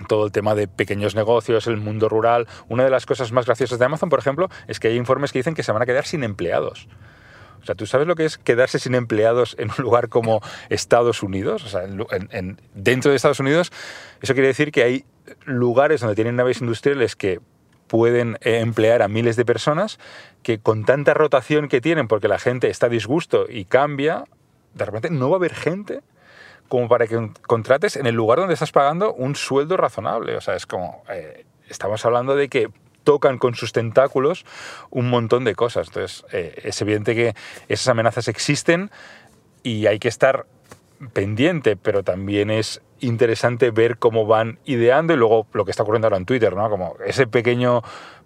todo 0.06 0.26
el 0.26 0.32
tema 0.32 0.56
de 0.56 0.68
pequeños 0.68 1.16
negocios, 1.16 1.68
el 1.68 1.78
mundo 1.78 2.10
rural. 2.10 2.48
Una 2.70 2.84
de 2.84 2.90
las 2.90 3.06
cosas 3.06 3.32
más 3.32 3.46
graciosas 3.46 3.80
de 3.80 3.86
Amazon, 3.86 4.10
por 4.10 4.20
ejemplo, 4.20 4.50
es 4.68 4.80
que 4.80 4.90
hay 4.90 4.98
informes 4.98 5.32
que 5.32 5.40
dicen 5.40 5.56
que 5.56 5.64
se 5.64 5.72
van 5.72 5.82
a 5.82 5.86
quedar 5.86 6.06
sin 6.06 6.24
empleados. 6.24 6.88
O 7.62 7.66
sea, 7.66 7.74
¿tú 7.74 7.88
sabes 7.88 8.06
lo 8.06 8.16
que 8.16 8.26
es 8.26 8.38
quedarse 8.38 8.78
sin 8.78 8.94
empleados 8.94 9.56
en 9.58 9.72
un 9.76 9.84
lugar 9.84 10.08
como 10.10 10.42
Estados 10.70 11.24
Unidos? 11.24 11.64
O 11.64 11.68
sea, 11.68 11.82
dentro 12.76 13.10
de 13.10 13.18
Estados 13.18 13.40
Unidos, 13.40 13.72
eso 14.22 14.34
quiere 14.34 14.50
decir 14.50 14.72
que 14.72 14.84
hay 14.84 15.06
lugares 15.46 16.02
donde 16.02 16.16
tienen 16.16 16.36
naves 16.36 16.62
industriales 16.62 17.16
que 17.16 17.40
pueden 17.88 18.38
eh, 18.42 18.60
emplear 18.60 19.02
a 19.02 19.08
miles 19.08 19.36
de 19.36 19.46
personas 19.46 20.00
que 20.44 20.60
con 20.60 20.86
tanta 20.86 21.16
rotación 21.16 21.68
que 21.68 21.82
tienen, 21.82 22.08
porque 22.08 22.28
la 22.28 22.38
gente 22.38 22.70
está 22.70 22.86
a 22.86 22.90
disgusto 22.90 23.46
y 23.50 23.66
cambia, 23.66 24.26
de 24.76 24.86
repente 24.86 25.10
no 25.10 25.30
va 25.30 25.38
a 25.38 25.40
haber 25.40 25.56
gente 25.56 26.02
como 26.68 26.88
para 26.88 27.08
que 27.08 27.32
contrates 27.48 27.96
en 27.96 28.08
el 28.08 28.16
lugar 28.16 28.40
donde 28.40 28.54
estás 28.54 28.72
pagando 28.72 29.14
un 29.14 29.36
sueldo 29.36 29.78
razonable. 29.78 30.36
O 30.36 30.42
sea, 30.42 30.56
es 30.56 30.66
como, 30.66 31.04
eh, 31.10 31.46
estamos 31.70 32.06
hablando 32.06 32.36
de 32.36 32.50
que 32.50 32.70
tocan 33.04 33.38
con 33.38 33.56
sus 33.56 33.72
tentáculos 33.72 34.46
un 34.90 35.10
montón 35.10 35.44
de 35.44 35.56
cosas. 35.56 35.88
Entonces, 35.88 36.26
eh, 36.32 36.62
es 36.64 36.82
evidente 36.82 37.16
que 37.16 37.36
esas 37.70 37.88
amenazas 37.88 38.28
existen 38.28 38.92
y 39.64 39.86
hay 39.86 40.00
que 40.00 40.08
estar 40.08 40.46
pendiente, 41.14 41.76
pero 41.76 42.04
también 42.04 42.50
es 42.50 42.82
interesante 43.00 43.72
ver 43.72 43.98
cómo 43.98 44.26
van 44.26 44.60
ideando 44.66 45.14
y 45.14 45.18
luego 45.18 45.48
lo 45.54 45.66
que 45.66 45.72
está 45.72 45.84
ocurriendo 45.84 46.08
ahora 46.08 46.18
en 46.18 46.26
Twitter, 46.26 46.56
¿no? 46.56 46.70
Como 46.70 46.96
ese 47.06 47.28
pequeño 47.28 47.84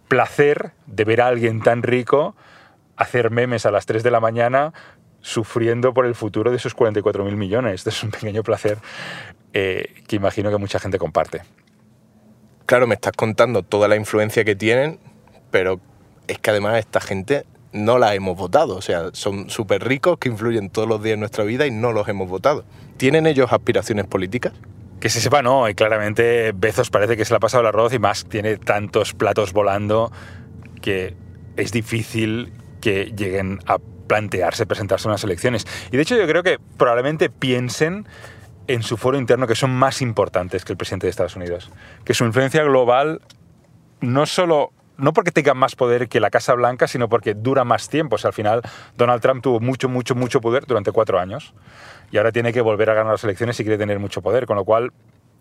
placer 0.07 0.71
de 0.85 1.03
ver 1.03 1.21
a 1.21 1.27
alguien 1.27 1.61
tan 1.61 1.83
rico 1.83 2.35
hacer 2.95 3.31
memes 3.31 3.65
a 3.65 3.71
las 3.71 3.85
3 3.85 4.03
de 4.03 4.11
la 4.11 4.19
mañana 4.19 4.73
sufriendo 5.21 5.93
por 5.93 6.05
el 6.05 6.15
futuro 6.15 6.51
de 6.51 6.57
esos 6.57 6.75
44.000 6.75 7.35
millones. 7.35 7.73
Este 7.75 7.89
es 7.89 8.03
un 8.03 8.11
pequeño 8.11 8.43
placer 8.43 8.77
eh, 9.53 9.93
que 10.07 10.15
imagino 10.15 10.51
que 10.51 10.57
mucha 10.57 10.79
gente 10.79 10.97
comparte. 10.97 11.41
Claro, 12.65 12.87
me 12.87 12.95
estás 12.95 13.13
contando 13.13 13.63
toda 13.63 13.87
la 13.87 13.95
influencia 13.95 14.45
que 14.45 14.55
tienen, 14.55 14.99
pero 15.49 15.79
es 16.27 16.37
que 16.37 16.51
además 16.51 16.77
esta 16.77 17.01
gente 17.01 17.45
no 17.71 17.97
la 17.97 18.13
hemos 18.15 18.37
votado. 18.37 18.75
O 18.75 18.81
sea, 18.81 19.09
son 19.13 19.49
súper 19.49 19.83
ricos 19.83 20.17
que 20.19 20.29
influyen 20.29 20.69
todos 20.69 20.87
los 20.87 21.01
días 21.01 21.15
en 21.15 21.19
nuestra 21.19 21.43
vida 21.43 21.65
y 21.65 21.71
no 21.71 21.91
los 21.91 22.07
hemos 22.07 22.29
votado. 22.29 22.65
¿Tienen 22.97 23.25
ellos 23.27 23.51
aspiraciones 23.51 24.05
políticas? 24.05 24.53
Que 24.99 25.09
se 25.09 25.21
sepa, 25.21 25.41
no. 25.41 25.67
Y 25.69 25.75
claramente 25.75 26.51
Bezos 26.53 26.89
parece 26.89 27.17
que 27.17 27.25
se 27.25 27.33
le 27.33 27.37
ha 27.37 27.39
pasado 27.39 27.61
el 27.61 27.67
arroz 27.67 27.93
y 27.93 27.99
más 27.99 28.25
tiene 28.25 28.57
tantos 28.57 29.13
platos 29.13 29.53
volando 29.53 30.11
que 30.81 31.15
es 31.57 31.71
difícil 31.71 32.53
que 32.81 33.13
lleguen 33.15 33.59
a 33.65 33.77
plantearse 34.09 34.65
presentarse 34.65 35.07
en 35.07 35.11
unas 35.11 35.23
elecciones. 35.23 35.65
Y 35.91 35.95
de 35.95 36.01
hecho 36.01 36.17
yo 36.17 36.27
creo 36.27 36.43
que 36.43 36.57
probablemente 36.77 37.29
piensen 37.29 38.05
en 38.67 38.83
su 38.83 38.97
foro 38.97 39.17
interno 39.17 39.47
que 39.47 39.55
son 39.55 39.71
más 39.71 40.01
importantes 40.01 40.65
que 40.65 40.73
el 40.73 40.77
presidente 40.77 41.07
de 41.07 41.11
Estados 41.11 41.37
Unidos. 41.37 41.71
Que 42.03 42.13
su 42.13 42.25
influencia 42.25 42.63
global 42.63 43.21
no 44.01 44.25
solo 44.25 44.71
no 44.97 45.13
porque 45.13 45.31
tenga 45.31 45.53
más 45.53 45.75
poder 45.75 46.09
que 46.09 46.19
la 46.19 46.29
Casa 46.29 46.53
Blanca, 46.55 46.87
sino 46.87 47.07
porque 47.07 47.33
dura 47.33 47.63
más 47.63 47.87
tiempo. 47.87 48.15
O 48.15 48.17
sea, 48.17 48.29
al 48.29 48.33
final 48.33 48.61
Donald 48.97 49.21
Trump 49.21 49.41
tuvo 49.41 49.61
mucho, 49.61 49.87
mucho, 49.87 50.13
mucho 50.13 50.41
poder 50.41 50.65
durante 50.65 50.91
cuatro 50.91 51.19
años 51.19 51.53
y 52.11 52.17
ahora 52.17 52.31
tiene 52.31 52.51
que 52.51 52.61
volver 52.61 52.89
a 52.89 52.95
ganar 52.95 53.13
las 53.13 53.23
elecciones 53.23 53.59
y 53.59 53.63
quiere 53.63 53.77
tener 53.77 53.99
mucho 53.99 54.21
poder, 54.21 54.45
con 54.45 54.57
lo 54.57 54.65
cual 54.65 54.91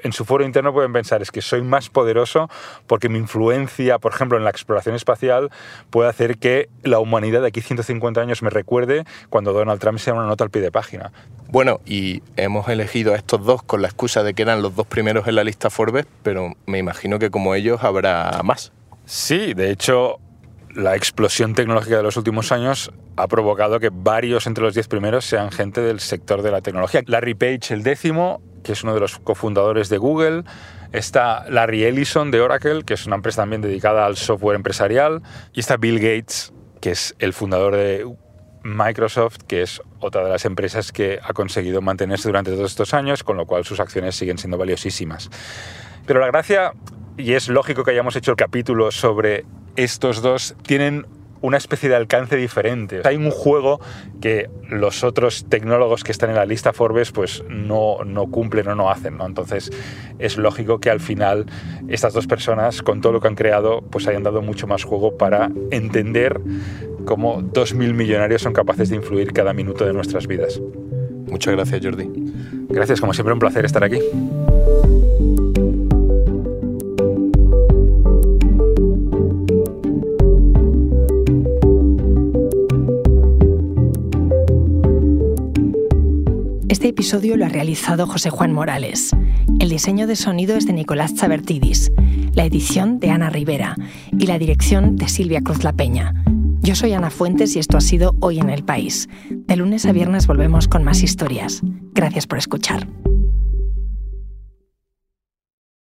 en 0.00 0.12
su 0.12 0.24
foro 0.24 0.44
interno 0.44 0.72
pueden 0.72 0.92
pensar 0.92 1.22
es 1.22 1.30
que 1.30 1.42
soy 1.42 1.62
más 1.62 1.88
poderoso 1.88 2.48
porque 2.86 3.08
mi 3.08 3.18
influencia, 3.18 3.98
por 3.98 4.12
ejemplo, 4.12 4.38
en 4.38 4.44
la 4.44 4.50
exploración 4.50 4.94
espacial 4.94 5.50
puede 5.90 6.08
hacer 6.08 6.38
que 6.38 6.68
la 6.82 6.98
humanidad 6.98 7.42
de 7.42 7.48
aquí 7.48 7.60
150 7.60 8.20
años 8.20 8.42
me 8.42 8.50
recuerde 8.50 9.04
cuando 9.30 9.52
Donald 9.52 9.80
Trump 9.80 9.98
sea 9.98 10.14
una 10.14 10.26
nota 10.26 10.44
al 10.44 10.50
pie 10.50 10.62
de 10.62 10.70
página. 10.70 11.12
Bueno, 11.48 11.80
y 11.86 12.22
hemos 12.36 12.68
elegido 12.68 13.14
a 13.14 13.16
estos 13.16 13.44
dos 13.44 13.62
con 13.62 13.82
la 13.82 13.88
excusa 13.88 14.22
de 14.22 14.34
que 14.34 14.42
eran 14.42 14.62
los 14.62 14.76
dos 14.76 14.86
primeros 14.86 15.26
en 15.28 15.34
la 15.34 15.44
lista 15.44 15.70
Forbes, 15.70 16.06
pero 16.22 16.54
me 16.66 16.78
imagino 16.78 17.18
que 17.18 17.30
como 17.30 17.54
ellos 17.54 17.82
habrá 17.82 18.40
más. 18.44 18.72
Sí, 19.06 19.54
de 19.54 19.70
hecho, 19.70 20.18
la 20.74 20.94
explosión 20.94 21.54
tecnológica 21.54 21.96
de 21.96 22.02
los 22.02 22.16
últimos 22.16 22.52
años 22.52 22.92
ha 23.16 23.26
provocado 23.26 23.80
que 23.80 23.90
varios 23.90 24.46
entre 24.46 24.62
los 24.62 24.74
diez 24.74 24.86
primeros 24.86 25.24
sean 25.24 25.50
gente 25.50 25.80
del 25.80 26.00
sector 26.00 26.42
de 26.42 26.50
la 26.50 26.60
tecnología. 26.60 27.02
Larry 27.06 27.34
Page, 27.34 27.74
el 27.74 27.82
décimo, 27.82 28.40
que 28.68 28.72
es 28.72 28.84
uno 28.84 28.92
de 28.92 29.00
los 29.00 29.18
cofundadores 29.18 29.88
de 29.88 29.96
Google. 29.96 30.44
Está 30.92 31.48
Larry 31.48 31.84
Ellison 31.84 32.30
de 32.30 32.42
Oracle, 32.42 32.82
que 32.84 32.92
es 32.92 33.06
una 33.06 33.16
empresa 33.16 33.40
también 33.40 33.62
dedicada 33.62 34.04
al 34.04 34.18
software 34.18 34.56
empresarial. 34.56 35.22
Y 35.54 35.60
está 35.60 35.78
Bill 35.78 35.98
Gates, 35.98 36.52
que 36.82 36.90
es 36.90 37.16
el 37.18 37.32
fundador 37.32 37.76
de 37.76 38.06
Microsoft, 38.64 39.38
que 39.46 39.62
es 39.62 39.80
otra 40.00 40.22
de 40.22 40.28
las 40.28 40.44
empresas 40.44 40.92
que 40.92 41.18
ha 41.22 41.32
conseguido 41.32 41.80
mantenerse 41.80 42.28
durante 42.28 42.50
todos 42.50 42.70
estos 42.70 42.92
años, 42.92 43.24
con 43.24 43.38
lo 43.38 43.46
cual 43.46 43.64
sus 43.64 43.80
acciones 43.80 44.16
siguen 44.16 44.36
siendo 44.36 44.58
valiosísimas. 44.58 45.30
Pero 46.04 46.20
la 46.20 46.26
gracia, 46.26 46.74
y 47.16 47.32
es 47.32 47.48
lógico 47.48 47.84
que 47.84 47.92
hayamos 47.92 48.16
hecho 48.16 48.32
el 48.32 48.36
capítulo 48.36 48.90
sobre 48.90 49.46
estos 49.76 50.20
dos, 50.20 50.56
tienen 50.60 51.06
una 51.40 51.56
especie 51.56 51.88
de 51.88 51.96
alcance 51.96 52.36
diferente. 52.36 53.00
Hay 53.04 53.16
un 53.16 53.30
juego 53.30 53.80
que 54.20 54.50
los 54.68 55.04
otros 55.04 55.46
tecnólogos 55.48 56.04
que 56.04 56.12
están 56.12 56.30
en 56.30 56.36
la 56.36 56.44
lista 56.44 56.72
Forbes 56.72 57.12
pues 57.12 57.42
no, 57.48 58.04
no 58.04 58.26
cumplen 58.26 58.68
o 58.68 58.74
no 58.74 58.90
hacen. 58.90 59.16
¿no? 59.16 59.26
Entonces 59.26 59.70
es 60.18 60.36
lógico 60.36 60.80
que 60.80 60.90
al 60.90 61.00
final 61.00 61.46
estas 61.88 62.12
dos 62.12 62.26
personas, 62.26 62.82
con 62.82 63.00
todo 63.00 63.12
lo 63.12 63.20
que 63.20 63.28
han 63.28 63.34
creado, 63.34 63.82
pues 63.82 64.06
hayan 64.08 64.22
dado 64.22 64.42
mucho 64.42 64.66
más 64.66 64.84
juego 64.84 65.16
para 65.16 65.50
entender 65.70 66.40
cómo 67.04 67.40
dos 67.42 67.74
mil 67.74 67.94
millonarios 67.94 68.42
son 68.42 68.52
capaces 68.52 68.90
de 68.90 68.96
influir 68.96 69.32
cada 69.32 69.52
minuto 69.52 69.86
de 69.86 69.92
nuestras 69.92 70.26
vidas. 70.26 70.60
Muchas 71.26 71.54
gracias, 71.54 71.80
Jordi. 71.84 72.10
Gracias, 72.68 73.00
como 73.00 73.14
siempre, 73.14 73.32
un 73.32 73.38
placer 73.40 73.64
estar 73.64 73.84
aquí. 73.84 74.00
Episodio 86.98 87.36
lo 87.36 87.46
ha 87.46 87.48
realizado 87.48 88.08
José 88.08 88.28
Juan 88.28 88.52
Morales. 88.52 89.10
El 89.60 89.68
diseño 89.68 90.08
de 90.08 90.16
sonido 90.16 90.56
es 90.56 90.66
de 90.66 90.72
Nicolás 90.72 91.14
Chabertidis, 91.14 91.92
la 92.32 92.44
edición 92.44 92.98
de 92.98 93.10
Ana 93.10 93.30
Rivera 93.30 93.76
y 94.18 94.26
la 94.26 94.36
dirección 94.36 94.96
de 94.96 95.06
Silvia 95.06 95.40
Cruz 95.40 95.62
La 95.62 95.72
Peña. 95.72 96.12
Yo 96.60 96.74
soy 96.74 96.94
Ana 96.94 97.10
Fuentes 97.10 97.54
y 97.54 97.60
esto 97.60 97.76
ha 97.76 97.82
sido 97.82 98.16
Hoy 98.18 98.40
en 98.40 98.50
el 98.50 98.64
País. 98.64 99.08
De 99.30 99.54
lunes 99.54 99.86
a 99.86 99.92
viernes 99.92 100.26
volvemos 100.26 100.66
con 100.66 100.82
más 100.82 101.04
historias. 101.04 101.60
Gracias 101.92 102.26
por 102.26 102.38
escuchar. 102.38 102.88